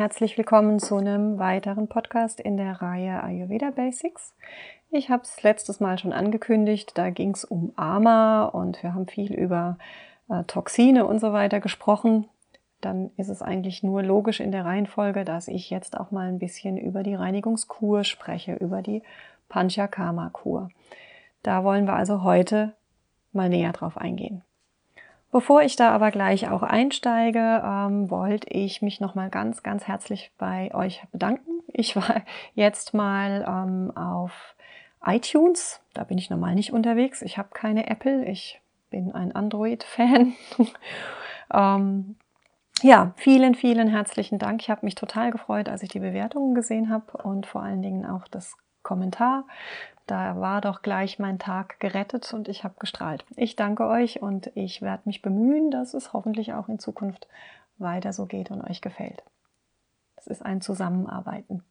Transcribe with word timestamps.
Herzlich 0.00 0.38
willkommen 0.38 0.78
zu 0.78 0.96
einem 0.96 1.38
weiteren 1.38 1.86
Podcast 1.86 2.40
in 2.40 2.56
der 2.56 2.80
Reihe 2.80 3.22
Ayurveda 3.22 3.70
Basics. 3.70 4.34
Ich 4.90 5.10
habe 5.10 5.24
es 5.24 5.42
letztes 5.42 5.78
Mal 5.78 5.98
schon 5.98 6.14
angekündigt, 6.14 6.92
da 6.94 7.10
ging 7.10 7.32
es 7.34 7.44
um 7.44 7.74
Ama 7.76 8.46
und 8.46 8.82
wir 8.82 8.94
haben 8.94 9.06
viel 9.06 9.34
über 9.34 9.76
äh, 10.30 10.42
Toxine 10.44 11.04
und 11.04 11.18
so 11.18 11.34
weiter 11.34 11.60
gesprochen. 11.60 12.30
Dann 12.80 13.10
ist 13.18 13.28
es 13.28 13.42
eigentlich 13.42 13.82
nur 13.82 14.02
logisch 14.02 14.40
in 14.40 14.52
der 14.52 14.64
Reihenfolge, 14.64 15.26
dass 15.26 15.48
ich 15.48 15.68
jetzt 15.68 16.00
auch 16.00 16.10
mal 16.10 16.28
ein 16.28 16.38
bisschen 16.38 16.78
über 16.78 17.02
die 17.02 17.14
Reinigungskur 17.14 18.02
spreche, 18.02 18.54
über 18.54 18.80
die 18.80 19.02
Panchakarma-Kur. 19.50 20.70
Da 21.42 21.62
wollen 21.62 21.84
wir 21.84 21.92
also 21.92 22.22
heute 22.22 22.72
mal 23.34 23.50
näher 23.50 23.72
drauf 23.72 23.98
eingehen. 23.98 24.42
Bevor 25.32 25.62
ich 25.62 25.76
da 25.76 25.92
aber 25.92 26.10
gleich 26.10 26.48
auch 26.48 26.62
einsteige, 26.62 27.62
ähm, 27.64 28.10
wollte 28.10 28.48
ich 28.50 28.82
mich 28.82 29.00
nochmal 29.00 29.30
ganz, 29.30 29.62
ganz 29.62 29.86
herzlich 29.86 30.32
bei 30.38 30.74
euch 30.74 31.02
bedanken. 31.12 31.62
Ich 31.68 31.94
war 31.94 32.22
jetzt 32.54 32.94
mal 32.94 33.44
ähm, 33.46 33.96
auf 33.96 34.56
iTunes, 35.04 35.80
da 35.94 36.04
bin 36.04 36.18
ich 36.18 36.30
normal 36.30 36.54
nicht 36.54 36.72
unterwegs. 36.72 37.22
Ich 37.22 37.38
habe 37.38 37.50
keine 37.52 37.88
Apple, 37.88 38.24
ich 38.26 38.60
bin 38.90 39.12
ein 39.12 39.34
Android-Fan. 39.34 40.34
ähm, 41.54 42.16
ja, 42.82 43.12
vielen, 43.16 43.54
vielen 43.54 43.88
herzlichen 43.88 44.38
Dank. 44.38 44.62
Ich 44.62 44.70
habe 44.70 44.84
mich 44.84 44.94
total 44.96 45.30
gefreut, 45.30 45.68
als 45.68 45.82
ich 45.82 45.90
die 45.90 46.00
Bewertungen 46.00 46.54
gesehen 46.54 46.90
habe 46.90 47.18
und 47.22 47.46
vor 47.46 47.62
allen 47.62 47.82
Dingen 47.82 48.04
auch 48.04 48.26
das 48.28 48.56
Kommentar. 48.82 49.44
Da 50.10 50.40
war 50.40 50.60
doch 50.60 50.82
gleich 50.82 51.20
mein 51.20 51.38
Tag 51.38 51.78
gerettet 51.78 52.34
und 52.34 52.48
ich 52.48 52.64
habe 52.64 52.74
gestrahlt. 52.80 53.24
Ich 53.36 53.54
danke 53.54 53.86
euch 53.86 54.20
und 54.20 54.50
ich 54.56 54.82
werde 54.82 55.04
mich 55.04 55.22
bemühen, 55.22 55.70
dass 55.70 55.94
es 55.94 56.12
hoffentlich 56.12 56.52
auch 56.52 56.68
in 56.68 56.80
Zukunft 56.80 57.28
weiter 57.78 58.12
so 58.12 58.26
geht 58.26 58.50
und 58.50 58.60
euch 58.60 58.80
gefällt. 58.80 59.22
Es 60.16 60.26
ist 60.26 60.44
ein 60.44 60.62
Zusammenarbeiten. 60.62 61.62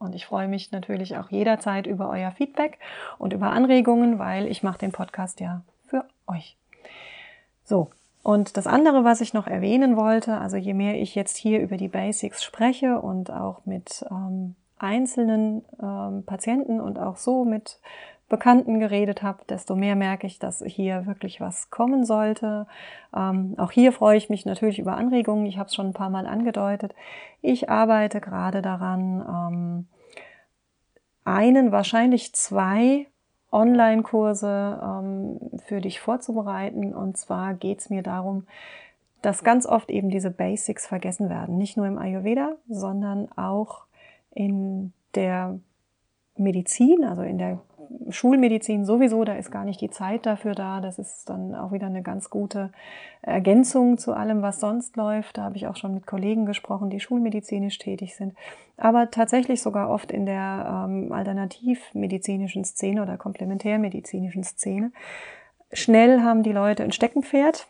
Und 0.00 0.16
ich 0.16 0.26
freue 0.26 0.48
mich 0.48 0.72
natürlich 0.72 1.16
auch 1.16 1.30
jederzeit 1.30 1.86
über 1.86 2.10
euer 2.10 2.32
Feedback 2.32 2.80
und 3.18 3.32
über 3.32 3.52
Anregungen, 3.52 4.18
weil 4.18 4.48
ich 4.48 4.64
mache 4.64 4.78
den 4.78 4.90
Podcast 4.90 5.38
ja 5.38 5.62
für 5.86 6.04
euch. 6.26 6.56
So, 7.62 7.90
und 8.24 8.56
das 8.56 8.66
andere, 8.66 9.04
was 9.04 9.20
ich 9.20 9.32
noch 9.32 9.46
erwähnen 9.46 9.96
wollte, 9.96 10.38
also 10.38 10.56
je 10.56 10.74
mehr 10.74 11.00
ich 11.00 11.14
jetzt 11.14 11.36
hier 11.36 11.60
über 11.60 11.76
die 11.76 11.86
Basics 11.86 12.42
spreche 12.42 13.00
und 13.00 13.30
auch 13.30 13.64
mit 13.64 14.04
ähm, 14.10 14.56
einzelnen 14.78 15.64
ähm, 15.82 16.24
Patienten 16.24 16.80
und 16.80 16.98
auch 16.98 17.16
so 17.16 17.44
mit 17.44 17.80
Bekannten 18.28 18.80
geredet 18.80 19.22
habe, 19.22 19.44
desto 19.48 19.76
mehr 19.76 19.94
merke 19.94 20.26
ich, 20.26 20.40
dass 20.40 20.62
hier 20.66 21.06
wirklich 21.06 21.40
was 21.40 21.70
kommen 21.70 22.04
sollte. 22.04 22.66
Ähm, 23.14 23.54
auch 23.56 23.70
hier 23.70 23.92
freue 23.92 24.16
ich 24.16 24.28
mich 24.28 24.44
natürlich 24.44 24.80
über 24.80 24.96
Anregungen. 24.96 25.46
Ich 25.46 25.58
habe 25.58 25.68
es 25.68 25.74
schon 25.74 25.86
ein 25.86 25.92
paar 25.92 26.10
Mal 26.10 26.26
angedeutet. 26.26 26.92
Ich 27.40 27.70
arbeite 27.70 28.20
gerade 28.20 28.62
daran, 28.62 29.24
ähm, 29.28 29.86
einen, 31.24 31.70
wahrscheinlich 31.70 32.34
zwei 32.34 33.06
Online-Kurse 33.52 34.80
ähm, 34.82 35.40
für 35.64 35.80
dich 35.80 36.00
vorzubereiten. 36.00 36.94
Und 36.94 37.16
zwar 37.16 37.54
geht 37.54 37.80
es 37.80 37.90
mir 37.90 38.02
darum, 38.02 38.46
dass 39.22 39.44
ganz 39.44 39.66
oft 39.66 39.90
eben 39.90 40.10
diese 40.10 40.30
Basics 40.30 40.86
vergessen 40.86 41.30
werden. 41.30 41.56
Nicht 41.56 41.76
nur 41.76 41.86
im 41.86 41.98
Ayurveda, 41.98 42.56
sondern 42.68 43.30
auch 43.36 43.85
in 44.36 44.92
der 45.14 45.58
Medizin, 46.36 47.04
also 47.04 47.22
in 47.22 47.38
der 47.38 47.58
Schulmedizin 48.10 48.84
sowieso, 48.84 49.24
da 49.24 49.34
ist 49.36 49.50
gar 49.50 49.64
nicht 49.64 49.80
die 49.80 49.90
Zeit 49.90 50.26
dafür 50.26 50.54
da. 50.54 50.80
Das 50.80 50.98
ist 50.98 51.30
dann 51.30 51.54
auch 51.54 51.72
wieder 51.72 51.86
eine 51.86 52.02
ganz 52.02 52.28
gute 52.28 52.70
Ergänzung 53.22 53.96
zu 53.96 54.12
allem, 54.12 54.42
was 54.42 54.60
sonst 54.60 54.96
läuft. 54.96 55.38
Da 55.38 55.44
habe 55.44 55.56
ich 55.56 55.66
auch 55.66 55.76
schon 55.76 55.94
mit 55.94 56.06
Kollegen 56.06 56.44
gesprochen, 56.44 56.90
die 56.90 57.00
schulmedizinisch 57.00 57.78
tätig 57.78 58.14
sind. 58.14 58.34
Aber 58.76 59.10
tatsächlich 59.10 59.62
sogar 59.62 59.88
oft 59.88 60.12
in 60.12 60.26
der 60.26 60.86
ähm, 60.86 61.12
alternativmedizinischen 61.12 62.64
Szene 62.64 63.02
oder 63.02 63.16
komplementärmedizinischen 63.16 64.44
Szene. 64.44 64.92
Schnell 65.72 66.20
haben 66.20 66.42
die 66.42 66.52
Leute 66.52 66.82
ein 66.82 66.92
Steckenpferd. 66.92 67.66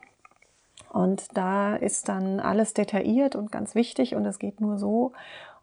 Und 0.92 1.36
da 1.36 1.76
ist 1.76 2.08
dann 2.08 2.40
alles 2.40 2.72
detailliert 2.72 3.36
und 3.36 3.52
ganz 3.52 3.74
wichtig 3.74 4.14
und 4.14 4.24
es 4.24 4.38
geht 4.38 4.60
nur 4.60 4.78
so. 4.78 5.12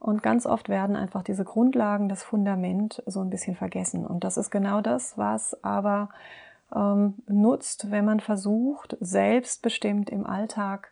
Und 0.04 0.22
ganz 0.22 0.46
oft 0.46 0.68
werden 0.68 0.98
einfach 0.98 1.24
diese 1.24 1.46
Grundlagen, 1.46 2.10
das 2.10 2.24
Fundament 2.24 3.02
so 3.06 3.22
ein 3.22 3.30
bisschen 3.30 3.56
vergessen. 3.56 4.06
Und 4.06 4.26
das 4.26 4.36
ist 4.36 4.52
genau 4.52 4.82
das, 4.82 5.18
was 5.18 5.64
aber 5.64 6.10
ähm, 6.76 7.14
nutzt, 7.26 7.90
wenn 7.90 8.04
man 8.04 8.20
versucht, 8.20 8.98
selbstbestimmt 9.00 10.10
im 10.10 10.26
Alltag 10.26 10.92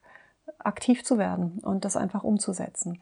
aktiv 0.59 1.03
zu 1.03 1.17
werden 1.17 1.59
und 1.61 1.83
das 1.83 1.97
einfach 1.97 2.23
umzusetzen. 2.23 3.01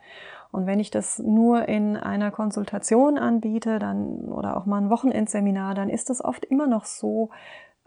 Und 0.51 0.65
wenn 0.65 0.79
ich 0.79 0.89
das 0.89 1.19
nur 1.19 1.69
in 1.69 1.95
einer 1.95 2.31
Konsultation 2.31 3.19
anbiete, 3.19 3.77
dann 3.77 4.31
oder 4.31 4.57
auch 4.57 4.65
mal 4.65 4.81
ein 4.81 4.89
Wochenendseminar, 4.89 5.75
dann 5.75 5.89
ist 5.89 6.09
das 6.09 6.25
oft 6.25 6.43
immer 6.43 6.65
noch 6.65 6.85
so, 6.85 7.29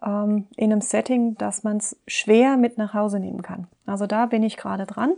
ähm, 0.04 0.46
in 0.56 0.72
einem 0.72 0.80
Setting, 0.80 1.36
dass 1.36 1.64
man 1.64 1.78
es 1.78 1.96
schwer 2.06 2.56
mit 2.56 2.78
nach 2.78 2.94
Hause 2.94 3.20
nehmen 3.20 3.42
kann. 3.42 3.66
Also 3.86 4.06
da 4.06 4.26
bin 4.26 4.42
ich 4.42 4.56
gerade 4.56 4.86
dran 4.86 5.14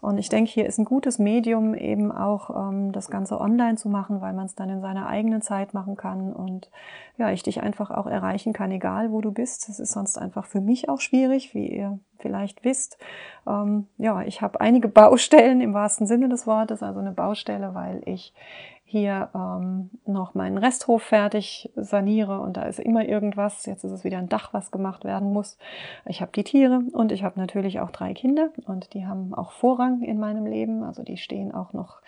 und 0.00 0.18
ich 0.18 0.28
denke, 0.28 0.50
hier 0.50 0.66
ist 0.66 0.78
ein 0.78 0.84
gutes 0.84 1.18
Medium 1.18 1.74
eben 1.74 2.12
auch 2.12 2.68
ähm, 2.68 2.92
das 2.92 3.10
Ganze 3.10 3.40
online 3.40 3.76
zu 3.76 3.88
machen, 3.88 4.20
weil 4.20 4.32
man 4.32 4.46
es 4.46 4.54
dann 4.54 4.70
in 4.70 4.80
seiner 4.80 5.08
eigenen 5.08 5.42
Zeit 5.42 5.74
machen 5.74 5.96
kann 5.96 6.32
und 6.32 6.70
ja, 7.16 7.30
ich 7.30 7.42
dich 7.42 7.62
einfach 7.62 7.90
auch 7.90 8.06
erreichen 8.06 8.52
kann, 8.52 8.70
egal 8.70 9.10
wo 9.10 9.20
du 9.20 9.32
bist. 9.32 9.68
Das 9.68 9.80
ist 9.80 9.92
sonst 9.92 10.16
einfach 10.18 10.46
für 10.46 10.60
mich 10.60 10.88
auch 10.88 11.00
schwierig, 11.00 11.54
wie 11.54 11.68
ihr 11.68 11.98
vielleicht 12.18 12.64
wisst. 12.64 12.98
Ähm, 13.46 13.88
ja, 13.98 14.22
ich 14.22 14.42
habe 14.42 14.60
einige 14.60 14.88
Baustellen 15.04 15.60
im 15.60 15.74
wahrsten 15.74 16.06
Sinne 16.06 16.28
des 16.28 16.46
Wortes, 16.46 16.82
also 16.82 17.00
eine 17.00 17.12
Baustelle, 17.12 17.74
weil 17.74 18.00
ich 18.06 18.32
hier 18.94 19.28
ähm, 19.34 19.90
noch 20.06 20.34
meinen 20.34 20.56
Resthof 20.56 21.02
fertig 21.02 21.68
saniere 21.74 22.38
und 22.38 22.56
da 22.56 22.62
ist 22.62 22.78
immer 22.78 23.04
irgendwas. 23.04 23.66
Jetzt 23.66 23.82
ist 23.82 23.90
es 23.90 24.04
wieder 24.04 24.18
ein 24.18 24.28
Dach, 24.28 24.52
was 24.52 24.70
gemacht 24.70 25.04
werden 25.04 25.32
muss. 25.32 25.58
Ich 26.06 26.20
habe 26.20 26.30
die 26.30 26.44
Tiere 26.44 26.80
und 26.92 27.10
ich 27.10 27.24
habe 27.24 27.40
natürlich 27.40 27.80
auch 27.80 27.90
drei 27.90 28.14
Kinder 28.14 28.50
und 28.66 28.94
die 28.94 29.04
haben 29.04 29.34
auch 29.34 29.50
Vorrang 29.50 30.02
in 30.02 30.20
meinem 30.20 30.46
Leben. 30.46 30.84
Also 30.84 31.02
die 31.02 31.16
stehen 31.16 31.52
auch 31.52 31.72
noch 31.72 32.02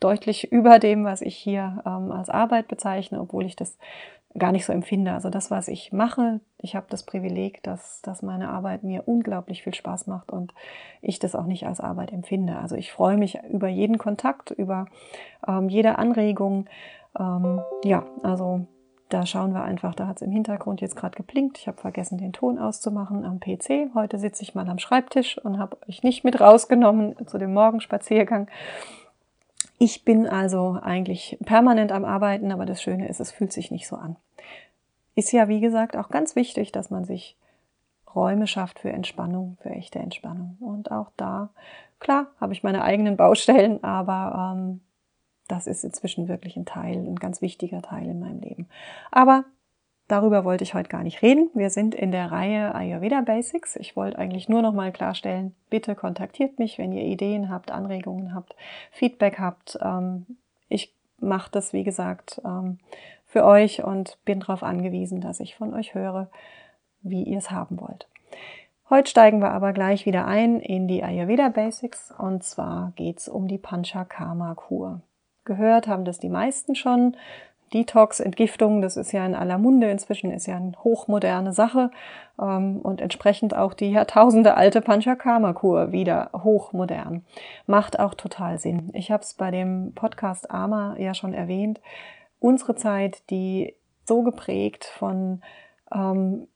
deutlich 0.00 0.52
über 0.52 0.78
dem, 0.78 1.06
was 1.06 1.22
ich 1.22 1.34
hier 1.34 1.82
ähm, 1.86 2.12
als 2.12 2.28
Arbeit 2.28 2.68
bezeichne, 2.68 3.22
obwohl 3.22 3.46
ich 3.46 3.56
das 3.56 3.78
gar 4.36 4.52
nicht 4.52 4.66
so 4.66 4.72
empfinde. 4.72 5.12
Also 5.12 5.30
das, 5.30 5.50
was 5.50 5.68
ich 5.68 5.92
mache, 5.92 6.40
ich 6.58 6.76
habe 6.76 6.86
das 6.90 7.02
Privileg, 7.02 7.62
dass, 7.62 8.02
dass 8.02 8.22
meine 8.22 8.50
Arbeit 8.50 8.82
mir 8.82 9.06
unglaublich 9.06 9.62
viel 9.62 9.74
Spaß 9.74 10.06
macht 10.06 10.30
und 10.30 10.52
ich 11.00 11.18
das 11.18 11.34
auch 11.34 11.46
nicht 11.46 11.66
als 11.66 11.80
Arbeit 11.80 12.12
empfinde. 12.12 12.58
Also 12.58 12.76
ich 12.76 12.92
freue 12.92 13.16
mich 13.16 13.38
über 13.50 13.68
jeden 13.68 13.98
Kontakt, 13.98 14.50
über 14.50 14.86
ähm, 15.46 15.68
jede 15.68 15.98
Anregung. 15.98 16.66
Ähm, 17.18 17.62
ja, 17.84 18.04
also 18.22 18.66
da 19.08 19.24
schauen 19.24 19.54
wir 19.54 19.62
einfach, 19.62 19.94
da 19.94 20.06
hat 20.06 20.16
es 20.16 20.22
im 20.22 20.30
Hintergrund 20.30 20.82
jetzt 20.82 20.96
gerade 20.96 21.16
geblinkt. 21.16 21.58
Ich 21.58 21.66
habe 21.66 21.80
vergessen, 21.80 22.18
den 22.18 22.34
Ton 22.34 22.58
auszumachen 22.58 23.24
am 23.24 23.40
PC. 23.40 23.94
Heute 23.94 24.18
sitze 24.18 24.42
ich 24.42 24.54
mal 24.54 24.68
am 24.68 24.78
Schreibtisch 24.78 25.38
und 25.38 25.58
habe 25.58 25.78
euch 25.88 26.02
nicht 26.02 26.24
mit 26.24 26.40
rausgenommen 26.40 27.16
zu 27.26 27.38
dem 27.38 27.54
Morgenspaziergang. 27.54 28.48
Ich 29.78 30.04
bin 30.04 30.26
also 30.26 30.78
eigentlich 30.82 31.38
permanent 31.44 31.92
am 31.92 32.04
Arbeiten, 32.04 32.50
aber 32.50 32.66
das 32.66 32.82
Schöne 32.82 33.08
ist, 33.08 33.20
es 33.20 33.30
fühlt 33.30 33.52
sich 33.52 33.70
nicht 33.70 33.86
so 33.86 33.96
an. 33.96 34.16
Ist 35.14 35.32
ja, 35.32 35.48
wie 35.48 35.60
gesagt, 35.60 35.96
auch 35.96 36.08
ganz 36.08 36.34
wichtig, 36.36 36.72
dass 36.72 36.90
man 36.90 37.04
sich 37.04 37.36
Räume 38.14 38.46
schafft 38.46 38.80
für 38.80 38.90
Entspannung, 38.90 39.56
für 39.60 39.70
echte 39.70 40.00
Entspannung. 40.00 40.56
Und 40.60 40.90
auch 40.90 41.10
da, 41.16 41.50
klar, 42.00 42.26
habe 42.40 42.52
ich 42.52 42.64
meine 42.64 42.82
eigenen 42.82 43.16
Baustellen, 43.16 43.82
aber 43.84 44.54
ähm, 44.56 44.80
das 45.46 45.66
ist 45.66 45.84
inzwischen 45.84 46.28
wirklich 46.28 46.56
ein 46.56 46.66
Teil, 46.66 46.96
ein 46.96 47.16
ganz 47.16 47.40
wichtiger 47.40 47.80
Teil 47.82 48.08
in 48.08 48.20
meinem 48.20 48.40
Leben. 48.40 48.68
Aber 49.10 49.44
darüber 50.08 50.44
wollte 50.44 50.64
ich 50.64 50.74
heute 50.74 50.88
gar 50.88 51.02
nicht 51.02 51.22
reden. 51.22 51.50
Wir 51.54 51.70
sind 51.70 51.94
in 51.94 52.10
der 52.10 52.32
Reihe 52.32 52.74
Ayurveda 52.74 53.20
Basics. 53.20 53.76
Ich 53.76 53.96
wollte 53.96 54.18
eigentlich 54.18 54.48
nur 54.48 54.62
noch 54.62 54.72
mal 54.72 54.92
klarstellen, 54.92 55.54
bitte 55.70 55.94
kontaktiert 55.94 56.58
mich, 56.58 56.78
wenn 56.78 56.92
ihr 56.92 57.04
Ideen 57.04 57.50
habt, 57.50 57.70
Anregungen 57.70 58.34
habt, 58.34 58.56
Feedback 58.90 59.38
habt. 59.38 59.78
Ähm, 59.80 60.26
ich 60.68 60.92
mache 61.20 61.50
das, 61.50 61.72
wie 61.72 61.84
gesagt, 61.84 62.40
ähm, 62.44 62.78
für 63.26 63.44
euch 63.44 63.84
und 63.84 64.18
bin 64.24 64.40
darauf 64.40 64.62
angewiesen, 64.62 65.20
dass 65.20 65.40
ich 65.40 65.54
von 65.54 65.74
euch 65.74 65.94
höre, 65.94 66.28
wie 67.02 67.22
ihr 67.22 67.38
es 67.38 67.50
haben 67.50 67.80
wollt. 67.80 68.08
Heute 68.90 69.10
steigen 69.10 69.40
wir 69.40 69.50
aber 69.50 69.74
gleich 69.74 70.06
wieder 70.06 70.26
ein 70.26 70.60
in 70.60 70.88
die 70.88 71.04
Ayurveda 71.04 71.50
Basics 71.50 72.10
und 72.16 72.42
zwar 72.42 72.92
geht 72.96 73.18
es 73.18 73.28
um 73.28 73.46
die 73.46 73.58
Panchakarma 73.58 74.54
Kur 74.54 75.02
gehört 75.48 75.88
haben 75.88 76.04
das 76.04 76.20
die 76.20 76.28
meisten 76.28 76.76
schon. 76.76 77.16
Detox, 77.72 78.20
Entgiftung, 78.20 78.82
das 78.82 78.96
ist 78.96 79.12
ja 79.12 79.24
in 79.24 79.34
aller 79.34 79.58
Munde 79.58 79.90
inzwischen, 79.90 80.30
ist 80.30 80.46
ja 80.46 80.56
eine 80.56 80.72
hochmoderne 80.82 81.52
Sache 81.52 81.90
ähm, 82.40 82.78
und 82.78 83.00
entsprechend 83.00 83.56
auch 83.56 83.74
die 83.74 83.90
Jahrtausende 83.90 84.56
alte 84.56 84.80
Panchakarma-Kur 84.80 85.92
wieder 85.92 86.30
hochmodern. 86.32 87.24
Macht 87.66 87.98
auch 87.98 88.14
total 88.14 88.58
Sinn. 88.58 88.90
Ich 88.94 89.10
habe 89.10 89.22
es 89.22 89.34
bei 89.34 89.50
dem 89.50 89.92
Podcast 89.94 90.50
Ama 90.50 90.96
ja 90.98 91.14
schon 91.14 91.34
erwähnt. 91.34 91.80
Unsere 92.40 92.74
Zeit, 92.74 93.28
die 93.30 93.74
so 94.04 94.22
geprägt 94.22 94.84
von 94.84 95.42
ähm, 95.92 96.48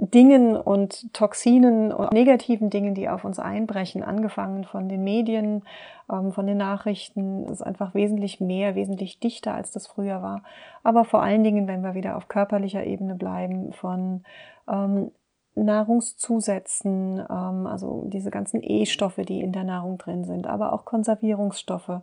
Dingen 0.00 0.56
und 0.56 1.12
Toxinen 1.12 1.92
und 1.92 2.12
negativen 2.12 2.70
Dingen, 2.70 2.94
die 2.94 3.08
auf 3.08 3.24
uns 3.24 3.38
einbrechen, 3.40 4.04
angefangen 4.04 4.64
von 4.64 4.88
den 4.88 5.02
Medien, 5.02 5.62
ähm, 6.10 6.32
von 6.32 6.46
den 6.46 6.56
Nachrichten, 6.56 7.46
ist 7.48 7.62
einfach 7.62 7.94
wesentlich 7.94 8.40
mehr, 8.40 8.76
wesentlich 8.76 9.18
dichter, 9.18 9.54
als 9.54 9.72
das 9.72 9.88
früher 9.88 10.22
war. 10.22 10.42
Aber 10.84 11.04
vor 11.04 11.22
allen 11.22 11.42
Dingen, 11.42 11.66
wenn 11.66 11.82
wir 11.82 11.94
wieder 11.94 12.16
auf 12.16 12.28
körperlicher 12.28 12.84
Ebene 12.84 13.16
bleiben, 13.16 13.72
von 13.72 14.22
ähm, 14.68 15.10
Nahrungszusätzen, 15.56 17.18
ähm, 17.28 17.66
also 17.66 18.04
diese 18.06 18.30
ganzen 18.30 18.62
E-Stoffe, 18.62 19.24
die 19.24 19.40
in 19.40 19.52
der 19.52 19.64
Nahrung 19.64 19.98
drin 19.98 20.24
sind, 20.24 20.46
aber 20.46 20.72
auch 20.72 20.84
Konservierungsstoffe, 20.84 22.02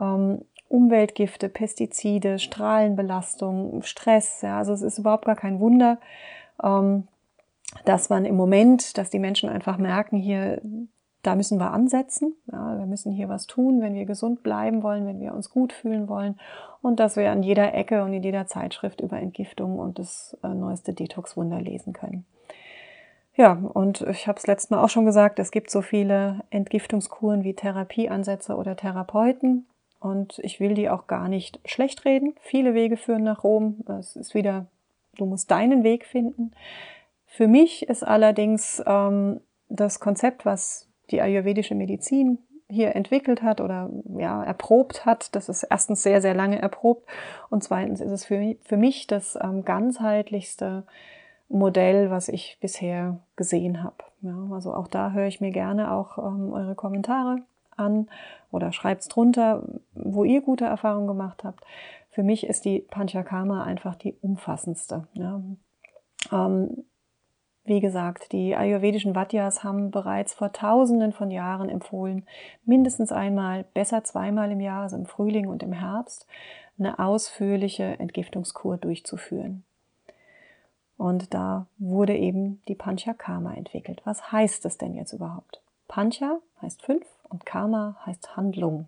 ähm, 0.00 0.40
Umweltgifte, 0.68 1.48
Pestizide, 1.48 2.38
Strahlenbelastung, 2.38 3.82
Stress. 3.82 4.40
Ja, 4.42 4.58
also 4.58 4.72
es 4.72 4.82
ist 4.82 4.98
überhaupt 4.98 5.26
gar 5.26 5.36
kein 5.36 5.60
Wunder, 5.60 5.98
ähm, 6.62 7.06
dass 7.84 8.08
man 8.08 8.24
im 8.24 8.36
Moment, 8.36 8.96
dass 8.98 9.10
die 9.10 9.18
Menschen 9.18 9.48
einfach 9.48 9.78
merken, 9.78 10.16
hier, 10.16 10.60
da 11.22 11.34
müssen 11.34 11.58
wir 11.58 11.72
ansetzen. 11.72 12.34
Ja, 12.50 12.78
wir 12.78 12.86
müssen 12.86 13.12
hier 13.12 13.28
was 13.28 13.46
tun, 13.46 13.80
wenn 13.80 13.94
wir 13.94 14.04
gesund 14.04 14.42
bleiben 14.42 14.82
wollen, 14.82 15.06
wenn 15.06 15.20
wir 15.20 15.34
uns 15.34 15.50
gut 15.50 15.72
fühlen 15.72 16.08
wollen. 16.08 16.38
Und 16.82 17.00
dass 17.00 17.16
wir 17.16 17.30
an 17.30 17.42
jeder 17.42 17.74
Ecke 17.74 18.04
und 18.04 18.12
in 18.12 18.22
jeder 18.22 18.46
Zeitschrift 18.46 19.00
über 19.00 19.18
Entgiftung 19.18 19.78
und 19.78 19.98
das 19.98 20.36
äh, 20.44 20.48
neueste 20.48 20.92
Detox-Wunder 20.92 21.60
lesen 21.60 21.92
können. 21.92 22.24
Ja, 23.34 23.52
und 23.52 24.00
ich 24.02 24.28
habe 24.28 24.38
es 24.38 24.46
letztes 24.46 24.70
Mal 24.70 24.82
auch 24.82 24.88
schon 24.88 25.04
gesagt, 25.04 25.38
es 25.38 25.50
gibt 25.50 25.70
so 25.70 25.82
viele 25.82 26.44
Entgiftungskuren 26.50 27.44
wie 27.44 27.54
Therapieansätze 27.54 28.56
oder 28.56 28.76
Therapeuten. 28.76 29.66
Und 30.00 30.38
ich 30.38 30.60
will 30.60 30.74
die 30.74 30.88
auch 30.88 31.06
gar 31.06 31.28
nicht 31.28 31.60
schlecht 31.64 32.04
reden. 32.04 32.34
Viele 32.40 32.72
Wege 32.72 32.96
führen 32.96 33.24
nach 33.24 33.44
Rom. 33.44 33.84
Es 33.98 34.16
ist 34.16 34.34
wieder, 34.34 34.66
du 35.16 35.26
musst 35.26 35.50
deinen 35.50 35.82
Weg 35.84 36.06
finden. 36.06 36.52
Für 37.36 37.48
mich 37.48 37.86
ist 37.86 38.02
allerdings 38.02 38.82
ähm, 38.86 39.42
das 39.68 40.00
Konzept, 40.00 40.46
was 40.46 40.88
die 41.10 41.20
ayurvedische 41.20 41.74
Medizin 41.74 42.38
hier 42.66 42.96
entwickelt 42.96 43.42
hat 43.42 43.60
oder 43.60 43.90
ja, 44.16 44.42
erprobt 44.42 45.04
hat, 45.04 45.36
das 45.36 45.50
ist 45.50 45.64
erstens 45.64 46.02
sehr, 46.02 46.22
sehr 46.22 46.32
lange 46.32 46.58
erprobt 46.58 47.06
und 47.50 47.62
zweitens 47.62 48.00
ist 48.00 48.10
es 48.10 48.24
für, 48.24 48.56
für 48.62 48.78
mich 48.78 49.06
das 49.06 49.38
ähm, 49.38 49.66
ganzheitlichste 49.66 50.84
Modell, 51.50 52.10
was 52.10 52.30
ich 52.30 52.56
bisher 52.62 53.20
gesehen 53.36 53.82
habe. 53.82 53.96
Ja, 54.22 54.48
also 54.50 54.72
auch 54.72 54.88
da 54.88 55.10
höre 55.10 55.26
ich 55.26 55.42
mir 55.42 55.50
gerne 55.50 55.92
auch 55.92 56.16
ähm, 56.16 56.54
eure 56.54 56.74
Kommentare 56.74 57.42
an 57.76 58.08
oder 58.50 58.72
schreibt's 58.72 59.08
drunter, 59.08 59.62
wo 59.92 60.24
ihr 60.24 60.40
gute 60.40 60.64
Erfahrungen 60.64 61.06
gemacht 61.06 61.44
habt. 61.44 61.62
Für 62.08 62.22
mich 62.22 62.46
ist 62.46 62.64
die 62.64 62.78
Panchakarma 62.78 63.62
einfach 63.62 63.94
die 63.94 64.14
umfassendste. 64.22 65.06
Ja. 65.12 65.42
Ähm, 66.32 66.86
wie 67.66 67.80
gesagt, 67.80 68.32
die 68.32 68.54
ayurvedischen 68.54 69.14
Vatyas 69.14 69.64
haben 69.64 69.90
bereits 69.90 70.32
vor 70.32 70.52
Tausenden 70.52 71.12
von 71.12 71.30
Jahren 71.30 71.68
empfohlen, 71.68 72.26
mindestens 72.64 73.12
einmal, 73.12 73.64
besser 73.74 74.04
zweimal 74.04 74.50
im 74.52 74.60
Jahr, 74.60 74.82
also 74.82 74.96
im 74.96 75.06
Frühling 75.06 75.48
und 75.48 75.62
im 75.62 75.72
Herbst, 75.72 76.26
eine 76.78 76.98
ausführliche 76.98 77.98
Entgiftungskur 77.98 78.76
durchzuführen. 78.76 79.64
Und 80.96 81.34
da 81.34 81.66
wurde 81.78 82.16
eben 82.16 82.62
die 82.68 82.74
Panchakarma 82.74 83.54
entwickelt. 83.54 84.00
Was 84.04 84.32
heißt 84.32 84.64
das 84.64 84.78
denn 84.78 84.94
jetzt 84.94 85.12
überhaupt? 85.12 85.60
Pancha 85.88 86.38
heißt 86.62 86.82
fünf 86.82 87.06
und 87.28 87.44
Karma 87.44 87.96
heißt 88.06 88.36
Handlung. 88.36 88.86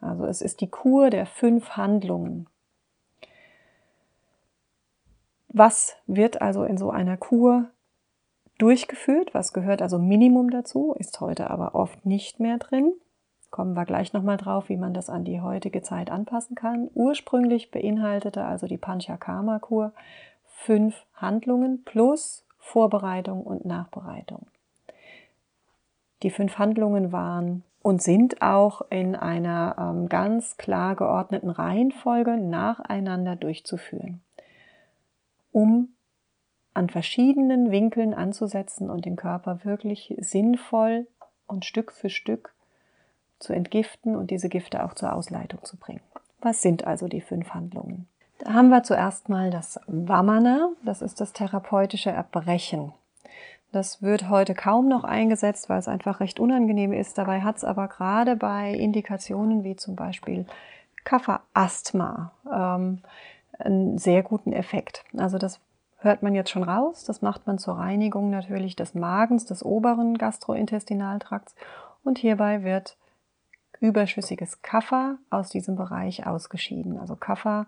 Also 0.00 0.26
es 0.26 0.40
ist 0.40 0.60
die 0.60 0.68
Kur 0.68 1.10
der 1.10 1.26
fünf 1.26 1.70
Handlungen. 1.70 2.46
Was 5.48 5.96
wird 6.06 6.40
also 6.40 6.64
in 6.64 6.78
so 6.78 6.90
einer 6.90 7.16
Kur 7.16 7.70
durchgeführt. 8.62 9.34
Was 9.34 9.52
gehört 9.52 9.82
also 9.82 9.98
Minimum 9.98 10.50
dazu, 10.50 10.94
ist 10.96 11.20
heute 11.20 11.50
aber 11.50 11.74
oft 11.74 12.06
nicht 12.06 12.38
mehr 12.38 12.58
drin. 12.58 12.92
Kommen 13.50 13.74
wir 13.74 13.84
gleich 13.84 14.12
nochmal 14.12 14.36
drauf, 14.36 14.68
wie 14.68 14.76
man 14.76 14.94
das 14.94 15.10
an 15.10 15.24
die 15.24 15.40
heutige 15.40 15.82
Zeit 15.82 16.10
anpassen 16.10 16.54
kann. 16.54 16.88
Ursprünglich 16.94 17.72
beinhaltete 17.72 18.44
also 18.44 18.68
die 18.68 18.78
Panchakarma-Kur 18.78 19.92
fünf 20.46 21.04
Handlungen 21.14 21.82
plus 21.84 22.46
Vorbereitung 22.58 23.42
und 23.42 23.64
Nachbereitung. 23.64 24.46
Die 26.22 26.30
fünf 26.30 26.56
Handlungen 26.56 27.10
waren 27.10 27.64
und 27.82 28.00
sind 28.00 28.42
auch 28.42 28.82
in 28.90 29.16
einer 29.16 29.74
ähm, 29.76 30.08
ganz 30.08 30.56
klar 30.56 30.94
geordneten 30.94 31.50
Reihenfolge 31.50 32.36
nacheinander 32.36 33.34
durchzuführen, 33.34 34.22
um 35.50 35.88
an 36.74 36.88
verschiedenen 36.88 37.70
Winkeln 37.70 38.14
anzusetzen 38.14 38.90
und 38.90 39.04
den 39.04 39.16
Körper 39.16 39.64
wirklich 39.64 40.14
sinnvoll 40.18 41.06
und 41.46 41.64
Stück 41.64 41.92
für 41.92 42.10
Stück 42.10 42.54
zu 43.38 43.52
entgiften 43.52 44.16
und 44.16 44.30
diese 44.30 44.48
Gifte 44.48 44.84
auch 44.84 44.94
zur 44.94 45.12
Ausleitung 45.14 45.62
zu 45.64 45.76
bringen. 45.76 46.00
Was 46.40 46.62
sind 46.62 46.86
also 46.86 47.08
die 47.08 47.20
fünf 47.20 47.50
Handlungen? 47.50 48.08
Da 48.38 48.54
haben 48.54 48.70
wir 48.70 48.82
zuerst 48.82 49.28
mal 49.28 49.50
das 49.50 49.78
Vamana, 49.86 50.70
das 50.84 51.02
ist 51.02 51.20
das 51.20 51.32
therapeutische 51.32 52.10
Erbrechen. 52.10 52.92
Das 53.70 54.02
wird 54.02 54.28
heute 54.28 54.54
kaum 54.54 54.88
noch 54.88 55.04
eingesetzt, 55.04 55.68
weil 55.68 55.78
es 55.78 55.88
einfach 55.88 56.20
recht 56.20 56.40
unangenehm 56.40 56.92
ist. 56.92 57.16
Dabei 57.16 57.40
hat 57.40 57.56
es 57.56 57.64
aber 57.64 57.88
gerade 57.88 58.36
bei 58.36 58.72
Indikationen 58.72 59.64
wie 59.64 59.76
zum 59.76 59.96
Beispiel 59.96 60.44
Kafferasthma 61.04 62.32
ähm, 62.52 62.98
einen 63.58 63.98
sehr 63.98 64.22
guten 64.22 64.52
Effekt. 64.52 65.04
Also 65.16 65.38
das 65.38 65.60
hört 66.02 66.22
man 66.22 66.34
jetzt 66.34 66.50
schon 66.50 66.62
raus. 66.62 67.04
Das 67.04 67.22
macht 67.22 67.46
man 67.46 67.58
zur 67.58 67.78
Reinigung 67.78 68.30
natürlich 68.30 68.76
des 68.76 68.94
Magens, 68.94 69.46
des 69.46 69.64
oberen 69.64 70.18
Gastrointestinaltrakts. 70.18 71.54
Und 72.04 72.18
hierbei 72.18 72.62
wird 72.62 72.96
überschüssiges 73.80 74.62
Kaffer 74.62 75.16
aus 75.30 75.48
diesem 75.48 75.76
Bereich 75.76 76.26
ausgeschieden. 76.26 76.98
Also 76.98 77.16
Kaffer 77.16 77.66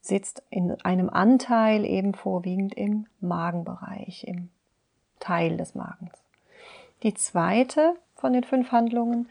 sitzt 0.00 0.42
in 0.48 0.80
einem 0.82 1.10
Anteil 1.10 1.84
eben 1.84 2.14
vorwiegend 2.14 2.74
im 2.74 3.06
Magenbereich, 3.20 4.24
im 4.24 4.48
Teil 5.18 5.56
des 5.56 5.74
Magens. 5.74 6.12
Die 7.02 7.14
zweite 7.14 7.94
von 8.16 8.32
den 8.32 8.44
fünf 8.44 8.72
Handlungen 8.72 9.28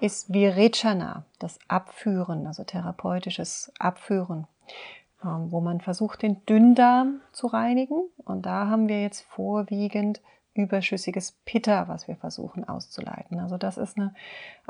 ist 0.00 0.32
Virechana, 0.32 1.24
das 1.38 1.58
Abführen, 1.68 2.46
also 2.46 2.64
therapeutisches 2.64 3.72
Abführen. 3.78 4.46
Ähm, 5.24 5.50
wo 5.50 5.60
man 5.60 5.80
versucht, 5.80 6.22
den 6.22 6.44
Dünndarm 6.46 7.20
zu 7.32 7.46
reinigen. 7.46 8.02
Und 8.24 8.46
da 8.46 8.68
haben 8.68 8.88
wir 8.88 9.02
jetzt 9.02 9.22
vorwiegend 9.22 10.20
überschüssiges 10.54 11.32
Pitter, 11.44 11.86
was 11.88 12.08
wir 12.08 12.16
versuchen 12.16 12.68
auszuleiten. 12.68 13.38
Also 13.38 13.56
das 13.56 13.78
ist 13.78 13.96
eine 13.96 14.14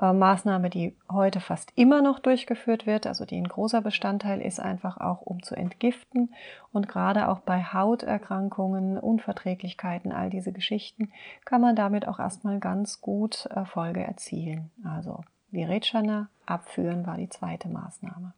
äh, 0.00 0.12
Maßnahme, 0.12 0.69
die 0.69 0.97
heute 1.11 1.40
fast 1.40 1.73
immer 1.75 2.02
noch 2.02 2.19
durchgeführt 2.19 2.87
wird, 2.87 3.07
also 3.07 3.25
die 3.25 3.38
ein 3.38 3.49
großer 3.49 3.80
Bestandteil 3.80 4.42
ist 4.42 4.61
einfach 4.61 4.99
auch, 4.99 5.23
um 5.23 5.42
zu 5.42 5.57
entgiften 5.57 6.35
und 6.73 6.87
gerade 6.87 7.28
auch 7.28 7.40
bei 7.40 7.62
Hauterkrankungen, 7.62 8.99
Unverträglichkeiten, 8.99 10.12
all 10.12 10.28
diese 10.28 10.52
Geschichten, 10.52 11.12
kann 11.45 11.62
man 11.62 11.76
damit 11.76 12.07
auch 12.07 12.19
erstmal 12.19 12.61
ganz 12.61 13.00
gut 13.00 13.47
Erfolge 13.47 14.04
erzielen. 14.04 14.71
Also 14.85 15.25
Virechana 15.50 16.28
abführen 16.45 17.07
war 17.07 17.16
die 17.16 17.28
zweite 17.28 17.69
Maßnahme. 17.69 18.35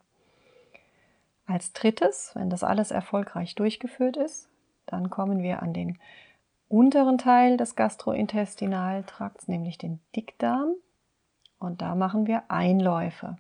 Als 1.47 1.73
drittes, 1.73 2.33
wenn 2.35 2.51
das 2.51 2.65
alles 2.65 2.91
erfolgreich 2.91 3.55
durchgeführt 3.55 4.17
ist, 4.17 4.49
dann 4.87 5.11
kommen 5.11 5.43
wir 5.43 5.63
an 5.63 5.73
den 5.73 5.99
unteren 6.69 7.19
Teil 7.19 7.57
des 7.57 7.77
Gastrointestinaltrakts, 7.77 9.49
nämlich 9.49 9.79
den 9.79 10.01
Dickdarm. 10.17 10.75
Und 11.59 11.83
da 11.83 11.95
machen 11.95 12.27
wir 12.27 12.45
Einläufe. 12.49 13.37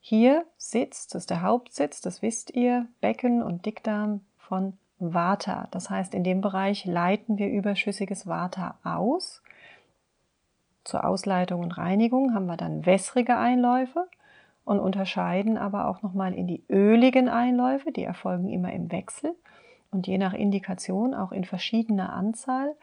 Hier 0.00 0.44
sitzt, 0.56 1.14
das 1.14 1.22
ist 1.22 1.30
der 1.30 1.42
Hauptsitz, 1.42 2.00
das 2.00 2.22
wisst 2.22 2.50
ihr, 2.50 2.86
Becken 3.00 3.42
und 3.42 3.66
Dickdarm 3.66 4.20
von 4.36 4.76
Vata. 4.98 5.68
Das 5.70 5.90
heißt, 5.90 6.14
in 6.14 6.24
dem 6.24 6.40
Bereich 6.40 6.84
leiten 6.84 7.38
wir 7.38 7.48
überschüssiges 7.48 8.26
Vata 8.26 8.78
aus. 8.82 9.42
Zur 10.84 11.04
Ausleitung 11.04 11.60
und 11.60 11.72
Reinigung 11.72 12.34
haben 12.34 12.46
wir 12.46 12.56
dann 12.56 12.84
wässrige 12.84 13.36
Einläufe 13.36 14.08
und 14.64 14.78
unterscheiden 14.78 15.58
aber 15.58 15.88
auch 15.88 16.02
nochmal 16.02 16.34
in 16.34 16.46
die 16.46 16.64
öligen 16.68 17.28
Einläufe, 17.28 17.92
die 17.92 18.04
erfolgen 18.04 18.48
immer 18.48 18.72
im 18.72 18.92
Wechsel 18.92 19.34
und 19.90 20.06
je 20.06 20.18
nach 20.18 20.32
Indikation 20.32 21.14
auch 21.14 21.32
in 21.32 21.44
verschiedener 21.44 22.12
Anzahl. 22.12 22.74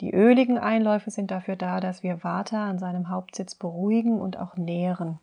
Die 0.00 0.12
öligen 0.12 0.58
Einläufe 0.58 1.10
sind 1.10 1.30
dafür 1.30 1.56
da, 1.56 1.80
dass 1.80 2.02
wir 2.02 2.22
Vata 2.22 2.68
an 2.68 2.78
seinem 2.78 3.08
Hauptsitz 3.08 3.54
beruhigen 3.54 4.20
und 4.20 4.38
auch 4.38 4.56
nähren. 4.56 5.18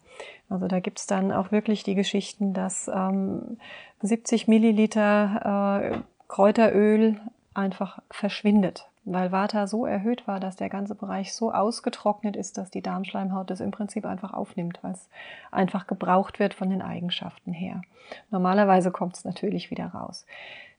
Also 0.50 0.68
da 0.68 0.80
gibt 0.80 1.00
es 1.00 1.06
dann 1.06 1.32
auch 1.32 1.52
wirklich 1.52 1.84
die 1.84 1.96
Geschichten, 1.96 2.54
dass 2.54 2.88
ähm, 2.88 3.58
70 4.02 4.48
Milliliter 4.48 5.82
äh, 5.84 5.98
Kräuteröl 6.28 7.20
einfach 7.54 8.02
verschwindet, 8.10 8.90
weil 9.06 9.32
Vata 9.32 9.68
so 9.68 9.86
erhöht 9.86 10.28
war, 10.28 10.40
dass 10.40 10.56
der 10.56 10.70
ganze 10.70 10.96
Bereich 10.96 11.34
so 11.34 11.52
ausgetrocknet 11.52 12.36
ist, 12.36 12.58
dass 12.58 12.72
die 12.72 12.82
Darmschleimhaut 12.82 13.50
das 13.50 13.60
im 13.60 13.72
Prinzip 13.72 14.06
einfach 14.06 14.34
aufnimmt, 14.34 14.80
weil 14.82 14.94
es 14.94 15.10
einfach 15.52 15.88
gebraucht 15.88 16.40
wird 16.40 16.54
von 16.54 16.70
den 16.70 16.82
Eigenschaften 16.82 17.52
her. 17.52 17.82
Normalerweise 18.32 18.92
kommt 18.92 19.16
es 19.16 19.26
natürlich 19.26 19.72
wieder 19.72 19.88
raus. 19.88 20.26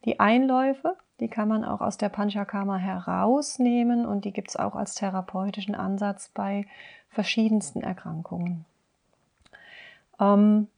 Die 0.05 0.21
Einläufe, 0.21 0.97
die 1.21 1.29
kann 1.29 1.49
man 1.49 1.65
auch 1.65 1.81
aus 1.81 1.99
der 1.99 2.09
Panchakarma 2.09 2.77
herausnehmen 2.77 4.07
und 4.07 4.25
die 4.25 4.33
gibt 4.33 4.51
es 4.51 4.57
auch 4.57 4.75
als 4.75 4.95
therapeutischen 4.95 5.75
Ansatz 5.75 6.31
bei 6.33 6.67
verschiedensten 7.11 7.83
Erkrankungen. 7.83 8.65
Ähm, 10.19 10.69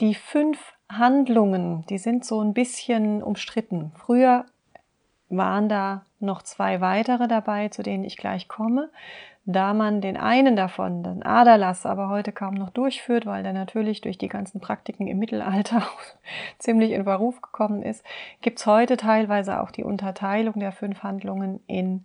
die 0.00 0.14
fünf 0.14 0.74
Handlungen, 0.88 1.84
die 1.86 1.98
sind 1.98 2.24
so 2.24 2.40
ein 2.40 2.54
bisschen 2.54 3.22
umstritten. 3.22 3.92
Früher 3.96 4.44
waren 5.28 5.68
da 5.68 6.04
noch 6.20 6.42
zwei 6.42 6.80
weitere 6.80 7.28
dabei, 7.28 7.68
zu 7.68 7.82
denen 7.82 8.04
ich 8.04 8.16
gleich 8.16 8.48
komme. 8.48 8.90
Da 9.48 9.74
man 9.74 10.00
den 10.00 10.16
einen 10.16 10.56
davon, 10.56 11.04
den 11.04 11.22
Aderlass, 11.22 11.86
aber 11.86 12.08
heute 12.08 12.32
kaum 12.32 12.54
noch 12.54 12.70
durchführt, 12.70 13.26
weil 13.26 13.44
der 13.44 13.52
natürlich 13.52 14.00
durch 14.00 14.18
die 14.18 14.28
ganzen 14.28 14.60
Praktiken 14.60 15.06
im 15.06 15.20
Mittelalter 15.20 15.86
ziemlich 16.58 16.90
in 16.90 17.04
Verruf 17.04 17.40
gekommen 17.40 17.82
ist, 17.82 18.04
gibt 18.40 18.58
es 18.58 18.66
heute 18.66 18.96
teilweise 18.96 19.60
auch 19.60 19.70
die 19.70 19.84
Unterteilung 19.84 20.58
der 20.58 20.72
fünf 20.72 21.04
Handlungen 21.04 21.60
in 21.68 22.04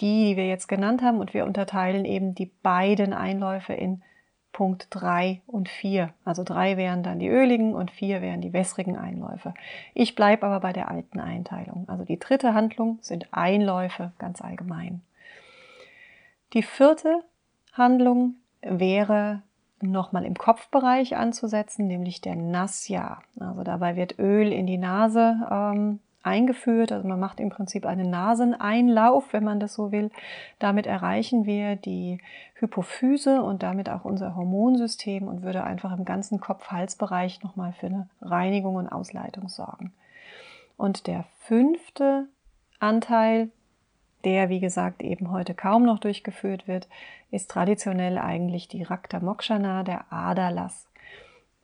die, 0.00 0.24
die 0.24 0.36
wir 0.36 0.46
jetzt 0.46 0.68
genannt 0.68 1.02
haben. 1.02 1.18
Und 1.18 1.34
wir 1.34 1.46
unterteilen 1.46 2.04
eben 2.04 2.36
die 2.36 2.52
beiden 2.62 3.12
Einläufe 3.12 3.72
in 3.72 4.02
Punkt 4.56 4.86
3 4.88 5.42
und 5.46 5.68
4. 5.68 6.14
Also 6.24 6.42
3 6.42 6.78
wären 6.78 7.02
dann 7.02 7.18
die 7.18 7.28
öligen 7.28 7.74
und 7.74 7.90
4 7.90 8.22
wären 8.22 8.40
die 8.40 8.54
wässrigen 8.54 8.96
Einläufe. 8.96 9.52
Ich 9.92 10.14
bleibe 10.14 10.46
aber 10.46 10.60
bei 10.60 10.72
der 10.72 10.90
alten 10.90 11.20
Einteilung. 11.20 11.84
Also 11.88 12.04
die 12.06 12.18
dritte 12.18 12.54
Handlung 12.54 12.98
sind 13.02 13.28
Einläufe 13.32 14.12
ganz 14.18 14.40
allgemein. 14.40 15.02
Die 16.54 16.62
vierte 16.62 17.22
Handlung 17.74 18.36
wäre 18.62 19.42
nochmal 19.82 20.24
im 20.24 20.36
Kopfbereich 20.36 21.18
anzusetzen, 21.18 21.86
nämlich 21.86 22.22
der 22.22 22.36
Nasya. 22.36 23.20
Also 23.38 23.62
dabei 23.62 23.94
wird 23.94 24.18
Öl 24.18 24.50
in 24.52 24.66
die 24.66 24.78
Nase 24.78 25.36
ähm, 25.50 26.00
eingeführt. 26.26 26.92
Also 26.92 27.06
man 27.06 27.20
macht 27.20 27.40
im 27.40 27.48
Prinzip 27.48 27.86
einen 27.86 28.10
Naseneinlauf, 28.10 29.32
wenn 29.32 29.44
man 29.44 29.60
das 29.60 29.74
so 29.74 29.92
will. 29.92 30.10
Damit 30.58 30.86
erreichen 30.86 31.46
wir 31.46 31.76
die 31.76 32.20
Hypophyse 32.54 33.42
und 33.42 33.62
damit 33.62 33.88
auch 33.88 34.04
unser 34.04 34.36
Hormonsystem 34.36 35.28
und 35.28 35.42
würde 35.42 35.64
einfach 35.64 35.96
im 35.96 36.04
ganzen 36.04 36.40
Kopf-Hals-Bereich 36.40 37.42
nochmal 37.42 37.72
für 37.72 37.86
eine 37.86 38.08
Reinigung 38.20 38.74
und 38.74 38.88
Ausleitung 38.88 39.48
sorgen. 39.48 39.92
Und 40.76 41.06
der 41.06 41.24
fünfte 41.40 42.26
Anteil 42.80 43.50
der, 44.26 44.48
wie 44.48 44.58
gesagt, 44.58 45.02
eben 45.02 45.30
heute 45.30 45.54
kaum 45.54 45.84
noch 45.84 46.00
durchgeführt 46.00 46.66
wird, 46.66 46.88
ist 47.30 47.48
traditionell 47.48 48.18
eigentlich 48.18 48.66
die 48.66 48.82
Rakta 48.82 49.20
Mokshana, 49.20 49.84
der 49.84 50.12
Aderlass. 50.12 50.88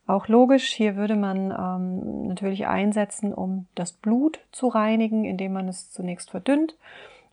Auch 0.07 0.29
logisch, 0.29 0.73
hier 0.73 0.97
würde 0.97 1.15
man 1.15 1.51
ähm, 1.51 2.27
natürlich 2.29 2.67
einsetzen, 2.67 3.33
um 3.33 3.67
das 3.75 3.93
Blut 3.93 4.41
zu 4.51 4.69
reinigen, 4.69 5.25
indem 5.25 5.53
man 5.53 5.69
es 5.69 5.91
zunächst 5.91 6.31
verdünnt 6.31 6.77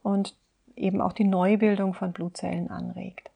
und 0.04 0.36
eben 0.76 1.02
auch 1.02 1.14
die 1.14 1.26
Neubildung 1.26 1.94
von 1.94 2.14
Blutzellen 2.14 2.70
anregt. 2.70 3.32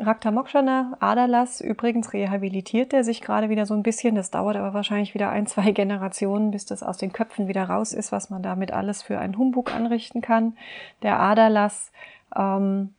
Rakta 0.00 0.30
Mokshana, 0.30 0.96
Adalas, 1.00 1.60
übrigens 1.60 2.12
rehabilitiert 2.12 2.92
er 2.92 3.02
sich 3.02 3.20
gerade 3.20 3.48
wieder 3.48 3.66
so 3.66 3.74
ein 3.74 3.82
bisschen. 3.82 4.14
Das 4.14 4.30
dauert 4.30 4.56
aber 4.56 4.72
wahrscheinlich 4.72 5.12
wieder 5.12 5.30
ein, 5.30 5.46
zwei 5.48 5.72
Generationen, 5.72 6.52
bis 6.52 6.66
das 6.66 6.82
aus 6.82 6.98
den 6.98 7.12
Köpfen 7.12 7.48
wieder 7.48 7.64
raus 7.64 7.92
ist, 7.92 8.12
was 8.12 8.30
man 8.30 8.42
damit 8.42 8.72
alles 8.72 9.02
für 9.02 9.18
einen 9.18 9.36
Humbug 9.36 9.74
anrichten 9.74 10.20
kann. 10.20 10.56
Der 11.02 11.18
Adalas 11.18 11.90
ähm, 12.36 12.94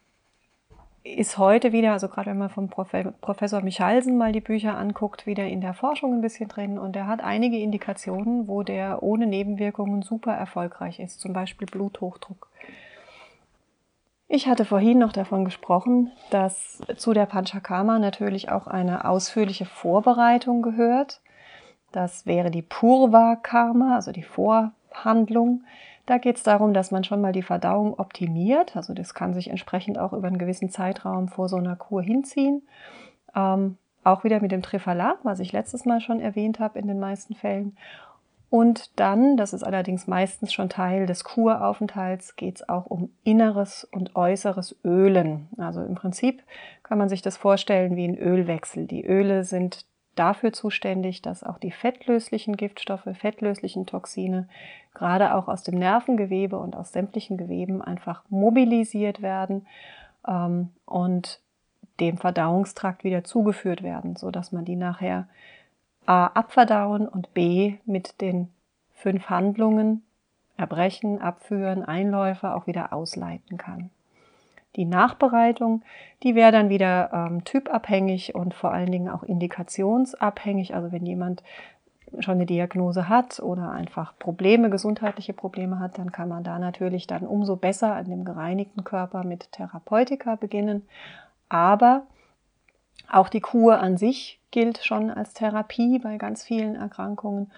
ist 1.04 1.38
heute 1.38 1.72
wieder, 1.72 1.94
also 1.94 2.08
gerade 2.08 2.32
wenn 2.32 2.38
man 2.38 2.50
vom 2.50 2.70
Professor 2.70 3.62
Michalsen 3.62 4.18
mal 4.18 4.32
die 4.32 4.42
Bücher 4.42 4.78
anguckt, 4.78 5.26
wieder 5.26 5.46
in 5.46 5.62
der 5.62 5.74
Forschung 5.74 6.14
ein 6.14 6.22
bisschen 6.22 6.50
drin 6.50 6.78
und 6.78 6.96
er 6.96 7.08
hat 7.08 7.22
einige 7.24 7.58
Indikationen, 7.58 8.48
wo 8.48 8.64
der 8.64 9.02
ohne 9.02 9.26
Nebenwirkungen 9.26 10.02
super 10.02 10.34
erfolgreich 10.34 11.00
ist, 11.00 11.20
zum 11.20 11.34
Beispiel 11.34 11.68
Bluthochdruck. 11.68 12.50
Ich 14.28 14.48
hatte 14.48 14.64
vorhin 14.64 15.00
noch 15.00 15.12
davon 15.12 15.44
gesprochen, 15.44 16.12
dass 16.30 16.82
zu 16.98 17.14
der 17.14 17.26
Panchakarma 17.26 17.98
natürlich 17.98 18.50
auch 18.50 18.68
eine 18.68 19.06
ausführliche 19.06 19.66
Vorbereitung 19.66 20.62
gehört. 20.62 21.22
Das 21.92 22.28
wäre 22.28 22.52
die 22.52 22.62
Purva 22.62 23.38
Karma, 23.42 23.96
also 23.96 24.12
die 24.12 24.22
Vorhandlung. 24.22 25.64
Da 26.10 26.18
geht 26.18 26.38
es 26.38 26.44
darum, 26.44 26.74
dass 26.74 26.90
man 26.90 27.04
schon 27.04 27.22
mal 27.22 27.34
die 27.34 27.44
Verdauung 27.44 27.94
optimiert. 28.00 28.76
Also 28.76 28.96
das 28.96 29.14
kann 29.14 29.36
sich 29.36 29.52
entsprechend 29.52 30.00
auch 30.00 30.12
über 30.12 30.26
einen 30.26 30.40
gewissen 30.40 30.72
Zeitraum 30.72 31.28
vor 31.28 31.48
so 31.48 31.58
einer 31.58 31.76
Kur 31.76 32.02
hinziehen. 32.02 32.64
Ähm, 33.36 33.78
auch 34.04 34.24
wieder 34.24 34.42
mit 34.42 34.52
dem 34.52 34.64
Trifala, 34.64 35.20
was 35.22 35.40
ich 35.40 35.52
letztes 35.52 35.86
Mal 35.86 36.02
schon 36.02 36.20
erwähnt 36.20 36.60
habe 36.60 36.80
in 36.80 36.88
den 36.88 37.00
meisten 37.00 37.36
Fällen. 37.36 37.78
Und 38.50 39.00
dann, 39.00 39.38
das 39.38 39.54
ist 39.54 39.62
allerdings 39.62 40.08
meistens 40.08 40.52
schon 40.52 40.68
Teil 40.68 41.06
des 41.06 41.24
Kuraufenthalts, 41.24 42.36
geht 42.36 42.56
es 42.56 42.70
auch 42.70 42.88
um 42.88 43.12
inneres 43.24 43.88
und 43.92 44.16
äußeres 44.16 44.78
Ölen. 44.84 45.48
Also 45.60 45.84
im 45.84 45.94
Prinzip 45.94 46.42
kann 46.82 46.98
man 46.98 47.10
sich 47.10 47.22
das 47.22 47.38
vorstellen 47.38 47.96
wie 47.96 48.08
ein 48.08 48.18
Ölwechsel. 48.18 48.88
Die 48.88 49.06
Öle 49.06 49.44
sind 49.44 49.86
dafür 50.20 50.52
zuständig, 50.54 51.22
dass 51.22 51.44
auch 51.44 51.58
die 51.58 51.72
fettlöslichen 51.72 52.58
Giftstoffe, 52.58 53.08
fettlöslichen 53.14 53.86
Toxine, 53.86 54.48
gerade 54.94 55.34
auch 55.34 55.48
aus 55.48 55.64
dem 55.64 55.80
Nervengewebe 55.80 56.58
und 56.58 56.76
aus 56.76 56.92
sämtlichen 56.92 57.38
Geweben 57.38 57.82
einfach 57.82 58.24
mobilisiert 58.30 59.22
werden 59.22 59.66
ähm, 60.28 60.70
und 60.86 61.40
dem 62.00 62.18
Verdauungstrakt 62.18 63.04
wieder 63.04 63.24
zugeführt 63.24 63.84
werden, 63.84 64.16
sodass 64.16 64.52
man 64.52 64.66
die 64.66 64.76
nachher 64.76 65.28
A 66.06 66.28
abverdauen 66.28 67.08
und 67.08 67.34
B 67.34 67.78
mit 67.86 68.20
den 68.22 68.50
fünf 68.94 69.30
Handlungen 69.30 70.04
Erbrechen, 70.58 71.22
Abführen, 71.22 71.84
Einläufe 71.84 72.54
auch 72.54 72.68
wieder 72.68 72.92
ausleiten 72.92 73.58
kann. 73.58 73.92
Die 74.76 74.86
Nachbereitung, 74.86 75.84
die 76.24 76.36
wäre 76.36 76.52
dann 76.52 76.70
wieder 76.70 77.12
ähm, 77.14 77.44
typabhängig 77.44 78.36
und 78.36 78.54
vor 78.54 78.72
allen 78.72 78.92
Dingen 78.92 79.10
auch 79.10 79.24
indikationsabhängig. 79.24 80.76
Also 80.76 80.92
wenn 80.92 81.06
jemand 81.06 81.44
schon 82.20 82.36
eine 82.36 82.46
Diagnose 82.46 83.08
hat 83.10 83.40
oder 83.40 83.72
einfach 83.72 84.18
Probleme, 84.20 84.70
gesundheitliche 84.70 85.34
Probleme 85.34 85.80
hat, 85.80 85.98
dann 85.98 86.12
kann 86.12 86.30
man 86.30 86.44
da 86.44 86.58
natürlich 86.60 87.08
dann 87.08 87.26
umso 87.26 87.56
besser 87.56 87.96
an 87.96 88.06
dem 88.06 88.26
gereinigten 88.26 88.84
Körper 88.84 89.24
mit 89.24 89.52
Therapeutika 89.52 90.36
beginnen. 90.36 90.88
Aber 91.50 92.04
Auch 93.12 93.30
die 93.30 93.42
Kur 93.42 93.80
an 93.80 93.98
sich 93.98 94.40
gilt 94.52 94.84
schon 94.84 95.10
als 95.10 95.34
Therapie 95.34 96.00
bei 96.00 96.18
ganz 96.18 96.44
vielen 96.44 96.76
Erkrankungen. 96.76 97.52